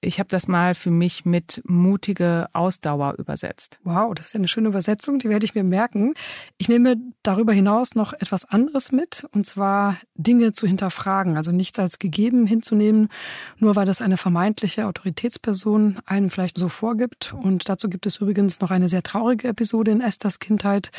Ich 0.00 0.18
habe 0.18 0.30
das 0.30 0.48
mal 0.48 0.74
für 0.74 0.90
mich 0.90 1.26
mit 1.26 1.60
mutige 1.66 2.48
Ausdauer 2.54 3.16
übersetzt. 3.18 3.80
Wow, 3.84 4.14
das 4.14 4.28
ist 4.28 4.32
ja 4.32 4.38
eine 4.38 4.48
schöne 4.48 4.68
Übersetzung, 4.68 5.18
die 5.18 5.28
werde 5.28 5.44
ich 5.44 5.54
mir 5.54 5.62
merken. 5.62 6.14
Ich 6.56 6.70
nehme 6.70 6.96
darüber 7.22 7.52
hinaus 7.52 7.94
noch 7.94 8.14
etwas 8.14 8.46
anderes 8.46 8.92
mit, 8.92 9.26
und 9.32 9.46
zwar 9.46 9.98
Dinge 10.14 10.54
zu 10.54 10.66
hinterfragen, 10.66 11.36
also 11.36 11.52
nichts 11.52 11.78
als 11.78 11.98
gegeben 11.98 12.46
hinzunehmen, 12.46 13.10
nur 13.58 13.76
weil 13.76 13.84
das 13.84 14.00
eine 14.00 14.16
vermeintliche 14.16 14.86
Autoritätsperson 14.86 15.98
einem 16.06 16.30
vielleicht 16.30 16.56
so 16.56 16.68
vorgibt. 16.68 17.34
Und 17.34 17.68
dazu 17.68 17.90
gibt 17.90 18.06
es 18.06 18.22
übrigens 18.22 18.60
noch 18.60 18.70
eine 18.70 18.88
sehr 18.88 19.02
traurige 19.02 19.48
Episode 19.48 19.90
in 19.90 20.00
Esthers 20.00 20.38
Kindheit. 20.46 20.90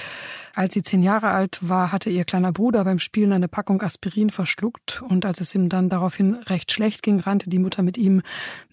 Als 0.54 0.74
sie 0.74 0.84
zehn 0.84 1.04
Jahre 1.04 1.30
alt 1.30 1.60
war, 1.62 1.92
hatte 1.92 2.10
ihr 2.10 2.26
kleiner 2.26 2.52
Bruder 2.52 2.84
beim 2.84 3.00
Spielen 3.00 3.32
eine 3.32 3.48
Packung 3.48 3.82
Aspirin 3.82 4.30
verschluckt 4.30 5.02
und 5.08 5.26
als 5.26 5.40
es 5.40 5.56
ihm 5.56 5.70
dann 5.70 5.90
daraufhin 5.90 6.36
recht 6.36 6.72
schlecht 6.72 7.04
ging, 7.04 7.20
rannte 7.20 7.50
die 7.50 7.60
Mutter 7.60 7.84
mit 7.84 7.98
ihm 7.98 8.22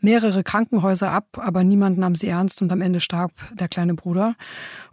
mehrere 0.01 0.43
Krankenhäuser 0.43 1.11
ab, 1.11 1.39
aber 1.39 1.63
niemand 1.63 1.99
nahm 1.99 2.15
sie 2.15 2.29
ernst 2.29 2.63
und 2.63 2.73
am 2.73 2.81
Ende 2.81 3.01
starb 3.01 3.33
der 3.53 3.69
kleine 3.69 3.95
Bruder. 3.95 4.35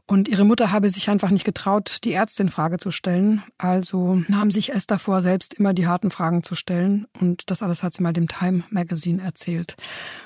Und 0.07 0.27
ihre 0.27 0.43
Mutter 0.43 0.71
habe 0.71 0.89
sich 0.89 1.09
einfach 1.09 1.29
nicht 1.29 1.45
getraut, 1.45 1.99
die 2.03 2.11
Ärzte 2.11 2.43
in 2.43 2.49
Frage 2.49 2.77
zu 2.77 2.91
stellen. 2.91 3.43
Also 3.57 4.21
nahm 4.27 4.51
sich 4.51 4.73
Esther 4.73 4.99
vor, 4.99 5.21
selbst 5.21 5.53
immer 5.53 5.73
die 5.73 5.87
harten 5.87 6.11
Fragen 6.11 6.43
zu 6.43 6.55
stellen. 6.55 7.07
Und 7.19 7.49
das 7.49 7.63
alles 7.63 7.81
hat 7.81 7.93
sie 7.93 8.03
mal 8.03 8.13
dem 8.13 8.27
Time 8.27 8.63
Magazine 8.69 9.21
erzählt. 9.21 9.75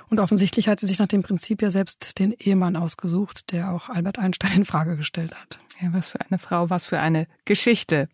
Und 0.10 0.20
offensichtlich 0.20 0.68
hat 0.68 0.80
sie 0.80 0.88
sich 0.88 1.00
nach 1.00 1.08
dem 1.08 1.24
Prinzip 1.24 1.62
ja 1.62 1.72
selbst 1.72 2.20
den 2.20 2.32
Ehemann 2.32 2.76
ausgesucht, 2.76 3.52
der 3.52 3.72
auch 3.72 3.90
Albert 3.90 4.18
Einstein 4.18 4.54
in 4.54 4.66
Frage 4.66 4.98
gestellt 4.98 5.36
hat. 5.36 5.60
Ja, 5.82 5.90
was 5.92 6.08
für 6.08 6.22
eine 6.22 6.40
Frau, 6.40 6.70
was 6.70 6.86
für 6.86 7.00
eine 7.00 7.28
Geschichte. 7.44 8.08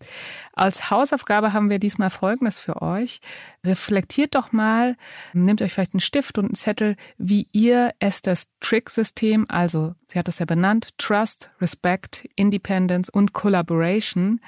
Als 0.54 0.90
Hausaufgabe 0.90 1.54
haben 1.54 1.70
wir 1.70 1.78
diesmal 1.78 2.10
Folgendes 2.10 2.58
für 2.58 2.82
euch. 2.82 3.22
Reflektiert 3.64 4.34
doch 4.34 4.52
mal, 4.52 4.98
nehmt 5.34 5.62
euch 5.62 5.72
vielleicht 5.72 5.94
einen 5.94 6.00
Stift 6.00 6.40
und 6.40 6.46
einen 6.46 6.56
Zettel, 6.56 6.96
wie 7.20 7.48
ihr 7.52 7.92
Esthers 8.00 8.48
Trick-System, 8.62 9.46
also 9.48 9.94
sie 10.08 10.18
hat 10.18 10.28
es 10.28 10.40
ja 10.40 10.46
benannt, 10.46 10.90
Trust, 10.98 11.52
Respect, 11.62 12.28
Independence 12.36 13.10
und 13.10 13.34
Collaboration 13.34 14.40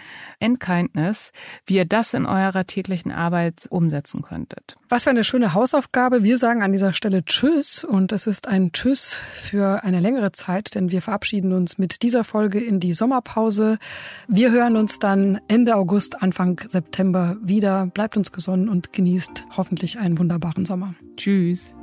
and 0.42 0.60
Kindness, 0.60 1.32
wie 1.66 1.76
ihr 1.76 1.86
das 1.86 2.14
in 2.14 2.26
eurer 2.26 2.66
täglichen 2.66 3.12
Arbeit 3.12 3.68
umsetzen 3.70 4.22
könntet. 4.22 4.78
Was 4.90 5.04
für 5.04 5.10
eine 5.10 5.24
schöne 5.24 5.54
Hausaufgabe. 5.54 6.24
Wir 6.24 6.38
sagen 6.38 6.64
an 6.64 6.72
dieser 6.72 6.94
Stelle 6.94 7.24
Tschüss 7.24 7.84
und 7.84 8.12
es 8.12 8.28
ist 8.28 8.48
ein 8.48 8.72
Tschüss 8.72 9.16
für 9.34 9.84
eine 9.84 10.00
längere 10.00 10.32
Zeit, 10.32 10.76
denn 10.76 10.92
wir 10.92 11.02
verabschieden 11.02 11.54
uns 11.54 11.78
mit 11.78 12.04
dieser 12.04 12.24
Folge 12.24 12.60
in 12.60 12.80
die 12.80 12.94
Sommerpause. 12.94 13.80
Wir 14.28 14.52
hören 14.52 14.76
uns 14.76 15.00
dann 15.00 15.40
Ende 15.48 15.76
August, 15.76 16.22
Anfang 16.22 16.62
September 16.70 17.38
wieder. 17.42 17.88
Bleibt 17.88 18.18
uns 18.18 18.32
gesonnen 18.32 18.70
und 18.70 18.94
genießt 18.94 19.44
hoffentlich 19.56 20.00
einen 20.00 20.18
wunderbaren 20.20 20.66
Sommer. 20.66 20.96
Tschüss. 21.18 21.74